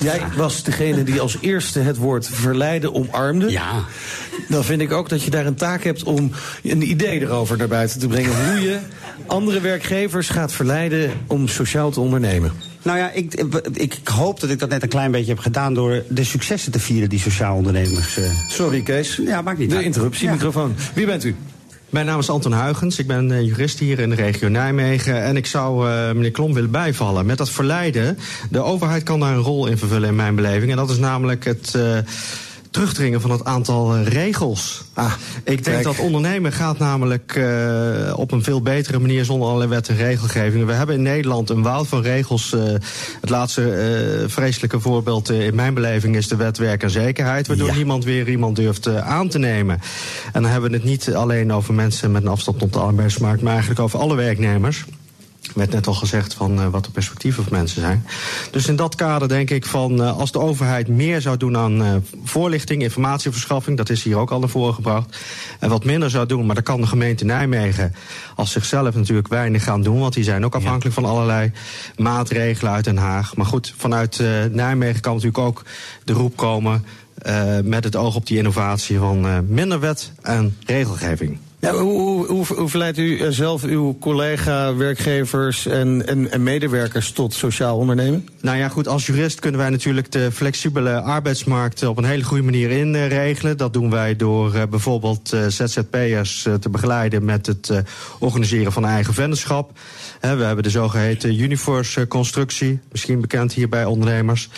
Jij 0.00 0.22
was 0.36 0.62
degene 0.62 1.02
die 1.02 1.20
als 1.20 1.36
eerste 1.40 1.80
het 1.80 1.96
woord 1.96 2.28
verleiden 2.32 2.94
omarmde. 2.94 3.50
Ja. 3.50 3.84
Dan 4.48 4.64
vind 4.64 4.80
ik 4.80 4.92
ook 4.92 5.08
dat 5.08 5.22
je 5.22 5.30
daar 5.30 5.46
een 5.46 5.54
taak 5.54 5.84
hebt 5.84 6.02
om 6.02 6.30
een 6.62 6.90
idee 6.90 7.20
erover 7.20 7.56
naar 7.56 7.68
buiten 7.68 8.00
te 8.00 8.06
brengen. 8.06 8.50
Hoe 8.50 8.60
je 8.60 8.78
andere 9.26 9.60
werkgevers 9.60 10.28
gaat 10.28 10.52
verleiden 10.52 11.10
om 11.26 11.48
sociaal 11.48 11.90
te 11.90 12.00
ondernemen. 12.00 12.52
Nou 12.82 12.98
ja, 12.98 13.10
ik, 13.10 13.34
ik, 13.72 14.00
hoop 14.04 14.40
dat 14.40 14.50
ik 14.50 14.58
dat 14.58 14.68
net 14.68 14.82
een 14.82 14.88
klein 14.88 15.10
beetje 15.10 15.32
heb 15.32 15.38
gedaan 15.38 15.74
door 15.74 16.02
de 16.08 16.24
successen 16.24 16.72
te 16.72 16.80
vieren 16.80 17.08
die 17.08 17.20
sociaal 17.20 17.56
ondernemers. 17.56 18.18
Uh... 18.18 18.24
Sorry, 18.48 18.82
Kees. 18.82 19.20
Ja, 19.24 19.42
maakt 19.42 19.58
niet 19.58 19.70
De 19.70 19.82
interruptie, 19.82 20.30
microfoon. 20.30 20.74
Wie 20.94 21.06
bent 21.06 21.24
u? 21.24 21.36
Mijn 21.90 22.06
naam 22.06 22.18
is 22.18 22.30
Anton 22.30 22.52
Huigens. 22.52 22.98
Ik 22.98 23.06
ben 23.06 23.30
uh, 23.30 23.42
jurist 23.42 23.78
hier 23.78 23.98
in 23.98 24.10
de 24.10 24.16
regio 24.16 24.48
Nijmegen. 24.48 25.22
En 25.22 25.36
ik 25.36 25.46
zou 25.46 25.88
uh, 25.88 26.12
meneer 26.12 26.30
Klom 26.30 26.54
willen 26.54 26.70
bijvallen. 26.70 27.26
Met 27.26 27.38
dat 27.38 27.50
verleiden, 27.50 28.18
de 28.50 28.60
overheid 28.60 29.02
kan 29.02 29.20
daar 29.20 29.32
een 29.32 29.42
rol 29.42 29.66
in 29.66 29.78
vervullen 29.78 30.08
in 30.08 30.16
mijn 30.16 30.34
beleving. 30.34 30.70
En 30.70 30.76
dat 30.76 30.90
is 30.90 30.98
namelijk 30.98 31.44
het... 31.44 31.72
Uh, 31.76 31.98
terugdringen 32.78 33.20
van 33.20 33.30
het 33.30 33.44
aantal 33.44 33.94
eh, 33.94 34.06
regels. 34.06 34.84
Ah, 34.94 35.12
ik 35.44 35.64
denk 35.64 35.82
dat 35.82 35.98
ondernemen 35.98 36.52
gaat 36.52 36.78
namelijk 36.78 37.34
uh, 37.36 38.12
op 38.16 38.32
een 38.32 38.42
veel 38.42 38.62
betere 38.62 38.98
manier 38.98 39.24
zonder 39.24 39.46
allerlei 39.46 39.70
wet 39.70 39.88
en 39.88 39.96
regelgeving. 39.96 40.66
We 40.66 40.72
hebben 40.72 40.94
in 40.94 41.02
Nederland 41.02 41.50
een 41.50 41.62
woud 41.62 41.88
van 41.88 42.02
regels. 42.02 42.52
Uh, 42.52 42.62
het 43.20 43.30
laatste 43.30 44.24
vreselijke 44.26 44.80
voorbeeld 44.80 45.30
in 45.30 45.54
mijn 45.54 45.74
beleving 45.74 46.16
is 46.16 46.28
de 46.28 46.36
wet 46.36 46.58
werk 46.58 46.82
en 46.82 46.90
zekerheid. 46.90 47.46
Waardoor 47.46 47.74
niemand 47.74 48.04
weer 48.04 48.28
iemand 48.28 48.56
durft 48.56 48.88
aan 48.88 49.28
te 49.28 49.38
nemen. 49.38 49.80
En 50.32 50.42
dan 50.42 50.50
hebben 50.50 50.70
we 50.70 50.76
het 50.76 50.86
niet 50.86 51.14
alleen 51.14 51.52
over 51.52 51.74
mensen 51.74 52.12
met 52.12 52.22
een 52.22 52.28
afstand 52.28 52.58
tot 52.58 52.72
de 52.72 52.78
arbeidsmarkt, 52.78 53.42
maar 53.42 53.52
eigenlijk 53.52 53.80
over 53.80 53.98
alle 53.98 54.14
werknemers 54.14 54.84
werd 55.54 55.72
net 55.72 55.86
al 55.86 55.94
gezegd 55.94 56.34
van 56.34 56.58
uh, 56.58 56.68
wat 56.68 56.84
de 56.84 56.90
perspectieven 56.90 57.44
van 57.44 57.52
mensen 57.52 57.80
zijn. 57.80 58.04
Dus 58.50 58.66
in 58.66 58.76
dat 58.76 58.94
kader 58.94 59.28
denk 59.28 59.50
ik 59.50 59.66
van 59.66 60.00
uh, 60.00 60.18
als 60.18 60.32
de 60.32 60.38
overheid 60.38 60.88
meer 60.88 61.20
zou 61.20 61.36
doen 61.36 61.56
aan 61.56 61.82
uh, 61.82 61.94
voorlichting, 62.24 62.82
informatieverschaffing, 62.82 63.76
dat 63.76 63.88
is 63.88 64.02
hier 64.02 64.16
ook 64.16 64.30
al 64.30 64.38
naar 64.38 64.48
voren 64.48 64.74
gebracht. 64.74 65.18
En 65.58 65.68
wat 65.68 65.84
minder 65.84 66.10
zou 66.10 66.26
doen, 66.26 66.46
maar 66.46 66.54
daar 66.54 66.64
kan 66.64 66.80
de 66.80 66.86
gemeente 66.86 67.24
Nijmegen 67.24 67.94
als 68.34 68.52
zichzelf 68.52 68.94
natuurlijk 68.94 69.28
weinig 69.28 69.64
gaan 69.64 69.82
doen, 69.82 69.98
want 69.98 70.14
die 70.14 70.24
zijn 70.24 70.44
ook 70.44 70.54
afhankelijk 70.54 70.94
van 70.94 71.04
allerlei 71.04 71.52
maatregelen 71.96 72.72
uit 72.72 72.84
Den 72.84 72.96
Haag. 72.96 73.36
Maar 73.36 73.46
goed, 73.46 73.74
vanuit 73.76 74.22
Nijmegen 74.50 75.00
kan 75.00 75.12
natuurlijk 75.12 75.38
ook 75.44 75.64
de 76.04 76.12
roep 76.12 76.36
komen 76.36 76.84
met 77.62 77.84
het 77.84 77.96
oog 77.96 78.14
op 78.14 78.26
die 78.26 78.36
innovatie 78.36 78.98
van 78.98 79.46
minder 79.48 79.80
wet 79.80 80.12
en 80.22 80.56
regelgeving. 80.66 81.38
Hoe, 81.60 82.26
hoe, 82.26 82.68
verleidt 82.68 82.98
u 82.98 83.18
eh, 83.18 83.28
zelf 83.30 83.62
uw 83.64 83.98
collega, 84.00 84.74
werkgevers 84.74 85.66
en, 85.66 86.06
en, 86.06 86.30
en, 86.30 86.42
medewerkers 86.42 87.12
tot 87.12 87.34
sociaal 87.34 87.76
ondernemen? 87.78 88.28
Nou 88.40 88.56
ja, 88.56 88.68
goed, 88.68 88.88
als 88.88 89.06
jurist 89.06 89.40
kunnen 89.40 89.60
wij 89.60 89.70
natuurlijk 89.70 90.12
de 90.12 90.32
flexibele 90.32 91.00
arbeidsmarkt 91.00 91.86
op 91.86 91.98
een 91.98 92.04
hele 92.04 92.24
goede 92.24 92.42
manier 92.42 92.70
inregelen. 92.70 93.56
Dat 93.56 93.72
doen 93.72 93.90
wij 93.90 94.16
door 94.16 94.54
uh, 94.54 94.62
bijvoorbeeld 94.70 95.32
uh, 95.32 95.46
ZZP'ers 95.46 96.42
te 96.60 96.70
begeleiden 96.70 97.24
met 97.24 97.46
het 97.46 97.72
organiseren 98.18 98.72
van 98.72 98.86
eigen 98.86 99.14
vennootschap. 99.14 99.70
we 100.20 100.26
hebben 100.26 100.62
de 100.62 100.70
zogeheten 100.70 101.40
Uniforce-constructie, 101.40 102.80
misschien 102.90 103.20
bekend 103.20 103.52
hier 103.52 103.68
bij 103.68 103.84
ondernemers. 103.84 104.48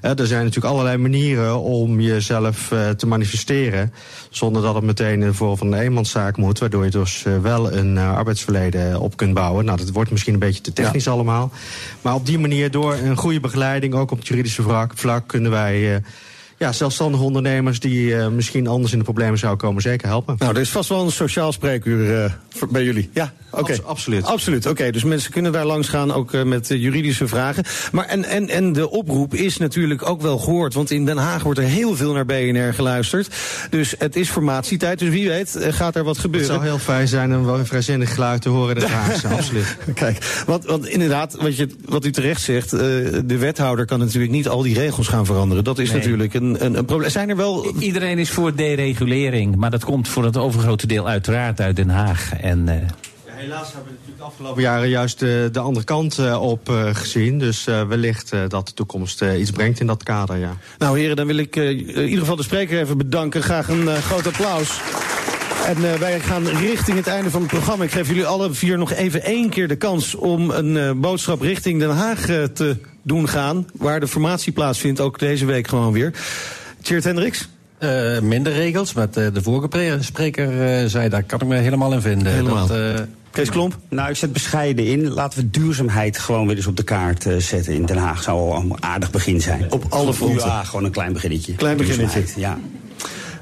er 0.00 0.26
zijn 0.26 0.44
natuurlijk 0.44 0.74
allerlei 0.74 0.96
manieren 0.96 1.60
om 1.60 2.00
jezelf 2.00 2.72
te 2.96 3.06
manifesteren, 3.06 3.92
zonder 4.30 4.62
dat 4.62 4.74
het 4.74 4.84
meteen 4.84 5.22
in 5.22 5.28
de 5.28 5.34
van 5.34 5.72
een 5.72 5.80
eenmanszaak 5.80 6.36
moet 6.36 6.49
waardoor 6.58 6.84
je 6.84 6.90
dus 6.90 7.24
uh, 7.24 7.38
wel 7.38 7.72
een 7.72 7.96
uh, 7.96 8.16
arbeidsverleden 8.16 9.00
op 9.00 9.16
kunt 9.16 9.34
bouwen. 9.34 9.64
Nou, 9.64 9.78
dat 9.78 9.90
wordt 9.90 10.10
misschien 10.10 10.32
een 10.32 10.38
beetje 10.38 10.60
te 10.60 10.72
technisch 10.72 11.04
ja. 11.04 11.10
allemaal. 11.10 11.50
Maar 12.02 12.14
op 12.14 12.26
die 12.26 12.38
manier, 12.38 12.70
door 12.70 12.94
een 12.94 13.16
goede 13.16 13.40
begeleiding, 13.40 13.94
ook 13.94 14.10
op 14.10 14.18
het 14.18 14.26
juridische 14.26 14.62
vlak, 14.62 14.92
vlak 14.94 15.28
kunnen 15.28 15.50
wij... 15.50 16.02
Ja, 16.60 16.72
zelfstandige 16.72 17.24
ondernemers 17.24 17.80
die 17.80 18.06
uh, 18.06 18.28
misschien 18.28 18.66
anders 18.66 18.92
in 18.92 18.98
de 18.98 19.04
problemen 19.04 19.38
zouden 19.38 19.66
komen, 19.66 19.82
zeker 19.82 20.08
helpen. 20.08 20.34
Nou, 20.38 20.54
er 20.54 20.60
is 20.60 20.70
vast 20.70 20.88
wel 20.88 21.04
een 21.04 21.12
sociaal 21.12 21.52
spreekuur 21.52 22.24
uh, 22.24 22.32
bij 22.70 22.84
jullie. 22.84 23.10
Ja, 23.12 23.32
oké. 23.50 23.60
Okay. 23.60 23.76
Abs 23.76 23.84
absoluut. 23.84 24.24
Absoluut, 24.24 24.66
oké. 24.66 24.70
Okay, 24.70 24.90
dus 24.90 25.04
mensen 25.04 25.32
kunnen 25.32 25.52
daar 25.52 25.64
langs 25.64 25.88
gaan, 25.88 26.12
ook 26.12 26.32
uh, 26.32 26.42
met 26.42 26.68
juridische 26.68 27.28
vragen. 27.28 27.64
Maar 27.92 28.04
en, 28.04 28.24
en, 28.24 28.48
en 28.48 28.72
de 28.72 28.90
oproep 28.90 29.34
is 29.34 29.56
natuurlijk 29.56 30.08
ook 30.08 30.22
wel 30.22 30.38
gehoord, 30.38 30.74
want 30.74 30.90
in 30.90 31.04
Den 31.04 31.16
Haag 31.16 31.42
wordt 31.42 31.58
er 31.58 31.64
heel 31.64 31.96
veel 31.96 32.12
naar 32.12 32.26
BNR 32.26 32.74
geluisterd. 32.74 33.34
Dus 33.70 33.94
het 33.98 34.16
is 34.16 34.30
formatietijd, 34.30 34.98
dus 34.98 35.08
wie 35.08 35.28
weet 35.28 35.58
gaat 35.60 35.96
er 35.96 36.04
wat 36.04 36.18
gebeuren. 36.18 36.50
Het 36.50 36.60
zou 36.60 36.70
heel 36.70 36.84
fijn 36.84 37.08
zijn 37.08 37.36
om 37.36 37.48
een 37.48 37.66
vrijzinnig 37.66 38.14
geluid 38.14 38.42
te 38.42 38.48
horen 38.48 38.74
in 38.74 38.80
Den 38.80 38.90
Haag, 38.90 39.24
absoluut. 39.36 39.76
Kijk, 39.94 40.42
want, 40.46 40.64
want 40.64 40.86
inderdaad, 40.86 41.36
wat, 41.40 41.56
je, 41.56 41.68
wat 41.84 42.04
u 42.04 42.10
terecht 42.10 42.42
zegt, 42.42 42.70
de 42.70 43.36
wethouder 43.38 43.86
kan 43.86 43.98
natuurlijk 43.98 44.32
niet 44.32 44.48
al 44.48 44.62
die 44.62 44.74
regels 44.74 45.08
gaan 45.08 45.26
veranderen. 45.26 45.64
Dat 45.64 45.78
is 45.78 45.90
nee. 45.90 45.98
natuurlijk 45.98 46.34
een 46.34 46.49
een, 46.58 46.76
een 46.76 46.84
probleem. 46.84 47.10
Zijn 47.10 47.28
er 47.28 47.36
wel... 47.36 47.72
Iedereen 47.78 48.18
is 48.18 48.30
voor 48.30 48.54
deregulering, 48.54 49.56
maar 49.56 49.70
dat 49.70 49.84
komt 49.84 50.08
voor 50.08 50.24
het 50.24 50.36
overgrote 50.36 50.86
deel 50.86 51.08
uiteraard 51.08 51.60
uit 51.60 51.76
Den 51.76 51.88
Haag. 51.88 52.32
En, 52.40 52.66
uh... 52.66 52.74
Helaas 53.24 53.72
hebben 53.72 53.84
we 53.84 53.90
natuurlijk 53.90 54.18
de 54.18 54.24
afgelopen 54.24 54.62
jaren 54.62 54.88
juist 54.88 55.18
de, 55.18 55.48
de 55.52 55.60
andere 55.60 55.84
kant 55.84 56.18
uh, 56.18 56.42
op 56.42 56.72
gezien. 56.92 57.38
Dus 57.38 57.64
wellicht 57.64 58.32
dat 58.48 58.66
de 58.66 58.74
toekomst 58.74 59.22
iets 59.38 59.50
brengt 59.50 59.80
in 59.80 59.86
dat 59.86 60.02
kader, 60.02 60.36
ja. 60.36 60.56
Nou 60.78 60.98
heren, 60.98 61.16
dan 61.16 61.26
wil 61.26 61.36
ik 61.36 61.56
in 61.56 62.02
ieder 62.02 62.18
geval 62.18 62.36
de 62.36 62.42
spreker 62.42 62.80
even 62.80 62.98
bedanken. 62.98 63.42
Graag 63.42 63.68
een 63.68 63.86
groot 63.86 64.26
applaus. 64.26 64.80
En 65.66 66.00
wij 66.00 66.20
gaan 66.20 66.46
richting 66.46 66.96
het 66.96 67.06
einde 67.06 67.30
van 67.30 67.40
het 67.40 67.50
programma. 67.50 67.84
Ik 67.84 67.90
geef 67.90 68.08
jullie 68.08 68.26
alle 68.26 68.52
vier 68.52 68.78
nog 68.78 68.92
even 68.92 69.22
één 69.22 69.48
keer 69.48 69.68
de 69.68 69.76
kans 69.76 70.14
om 70.14 70.50
een 70.50 71.00
boodschap 71.00 71.40
richting 71.40 71.80
Den 71.80 71.90
Haag 71.90 72.20
te 72.54 72.76
doen 73.02 73.28
gaan. 73.28 73.66
Waar 73.72 74.00
de 74.00 74.08
formatie 74.08 74.52
plaatsvindt, 74.52 75.00
ook 75.00 75.18
deze 75.18 75.46
week 75.46 75.68
gewoon 75.68 75.92
weer. 75.92 76.12
Tjeerd 76.82 77.04
Hendricks? 77.04 77.48
Uh, 77.80 78.20
minder 78.20 78.52
regels, 78.52 78.92
met 78.92 79.16
uh, 79.16 79.26
de 79.32 79.42
vorige 79.42 79.98
spreker 80.00 80.80
uh, 80.82 80.88
zei, 80.88 81.08
daar 81.08 81.22
kan 81.22 81.40
ik 81.40 81.46
me 81.46 81.56
helemaal 81.56 81.92
in 81.92 82.00
vinden. 82.00 82.32
Helemaal. 82.32 82.66
Dat, 82.66 83.06
Kees 83.30 83.50
Klomp? 83.50 83.78
Nou, 83.88 84.10
ik 84.10 84.16
zet 84.16 84.32
bescheiden 84.32 84.86
in. 84.86 85.08
Laten 85.08 85.38
we 85.38 85.50
duurzaamheid 85.50 86.18
gewoon 86.18 86.46
weer 86.46 86.56
eens 86.56 86.66
op 86.66 86.76
de 86.76 86.82
kaart 86.82 87.26
zetten 87.38 87.74
in 87.74 87.86
Den 87.86 87.96
Haag. 87.96 88.22
Zou 88.22 88.38
al 88.38 88.60
een 88.60 88.82
aardig 88.82 89.10
begin 89.10 89.40
zijn. 89.40 89.72
Op 89.72 89.84
alle 89.88 90.14
fronten? 90.14 90.46
Ja, 90.46 90.64
gewoon 90.64 90.84
een 90.84 90.90
klein 90.90 91.12
beginnetje. 91.12 91.54
Klein 91.54 91.76
beginnetje. 91.76 92.22
Ja. 92.36 92.58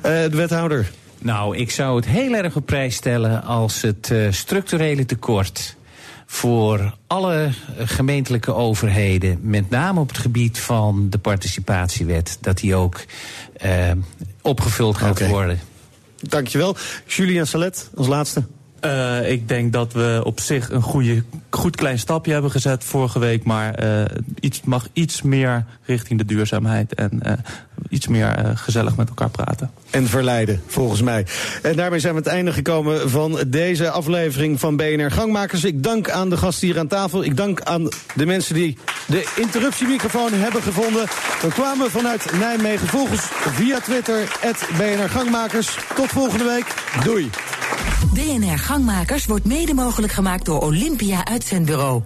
de 0.03 0.29
wethouder? 0.31 0.91
Nou, 1.19 1.57
ik 1.57 1.71
zou 1.71 1.97
het 1.97 2.07
heel 2.07 2.35
erg 2.35 2.57
op 2.57 2.67
prijs 2.67 2.95
stellen 2.95 3.43
als 3.43 3.83
het 3.83 4.13
structurele 4.31 5.05
tekort 5.05 5.77
voor 6.31 6.97
alle 7.07 7.51
gemeentelijke 7.79 8.55
overheden, 8.55 9.39
met 9.43 9.71
name 9.71 10.01
op 10.01 10.09
het 10.09 10.19
gebied 10.19 10.59
van 10.59 11.11
de 11.11 11.19
participatiewet, 11.19 12.39
dat 12.41 12.59
die 12.59 12.75
ook 12.75 13.01
uh, 13.65 13.91
opgevuld 14.43 14.97
gaat 14.97 15.11
okay. 15.11 15.29
worden. 15.29 15.61
Dankjewel. 16.21 16.77
Julian 17.07 17.47
Salet 17.47 17.91
als 17.95 18.07
laatste. 18.07 18.43
Uh, 18.85 19.31
ik 19.31 19.49
denk 19.49 19.73
dat 19.73 19.93
we 19.93 20.21
op 20.25 20.41
zich 20.41 20.71
een 20.71 20.83
goede, 20.83 21.25
goed 21.51 21.77
klein 21.77 21.99
stapje 21.99 22.33
hebben 22.33 22.51
gezet 22.51 22.85
vorige 22.85 23.19
week. 23.19 23.45
Maar 23.45 23.85
uh, 23.85 24.05
iets, 24.41 24.61
mag 24.63 24.89
iets 24.93 25.23
meer 25.23 25.65
richting 25.83 26.19
de 26.19 26.25
duurzaamheid. 26.25 26.95
En 26.95 27.21
uh, 27.27 27.33
iets 27.89 28.09
meer 28.09 28.53
gezellig 28.55 28.97
met 28.97 29.09
elkaar 29.09 29.31
praten. 29.31 29.71
En 29.91 30.07
verleiden, 30.07 30.63
volgens 30.67 31.03
mij. 31.03 31.27
En 31.63 31.77
daarmee 31.77 32.01
zijn 32.01 32.13
we 32.13 32.19
aan 32.19 32.25
het 32.25 32.35
einde 32.35 32.53
gekomen 32.53 33.11
van 33.11 33.39
deze 33.47 33.91
aflevering 33.91 34.61
van 34.61 34.77
BNR 34.77 35.11
Gangmakers. 35.11 35.65
Ik 35.65 35.83
dank 35.83 36.11
aan 36.11 36.31
de 36.31 36.37
gasten 36.37 36.67
hier 36.67 36.79
aan 36.79 36.87
tafel. 36.87 37.25
Ik 37.25 37.37
dank 37.37 37.61
aan 37.61 37.89
de 38.15 38.27
mensen 38.27 38.55
die 38.55 38.79
de 39.07 39.33
interruptiemicrofoon 39.37 40.33
hebben 40.33 40.63
gevonden. 40.63 41.07
We 41.43 41.49
kwamen 41.49 41.91
vanuit 41.91 42.33
Nijmegen. 42.39 42.89
Volg 42.89 43.11
ons 43.11 43.29
via 43.31 43.81
Twitter, 43.81 44.39
BNR 44.77 45.09
Gangmakers. 45.09 45.79
Tot 45.95 46.07
volgende 46.07 46.45
week. 46.45 46.75
Doei. 47.05 47.31
BNR 48.13 48.59
Gangmakers 48.59 49.27
wordt 49.27 49.45
mede 49.45 49.75
mogelijk 49.75 50.13
gemaakt 50.13 50.45
door 50.45 50.61
Olympia 50.61 51.25
Uitzendbureau. 51.25 52.03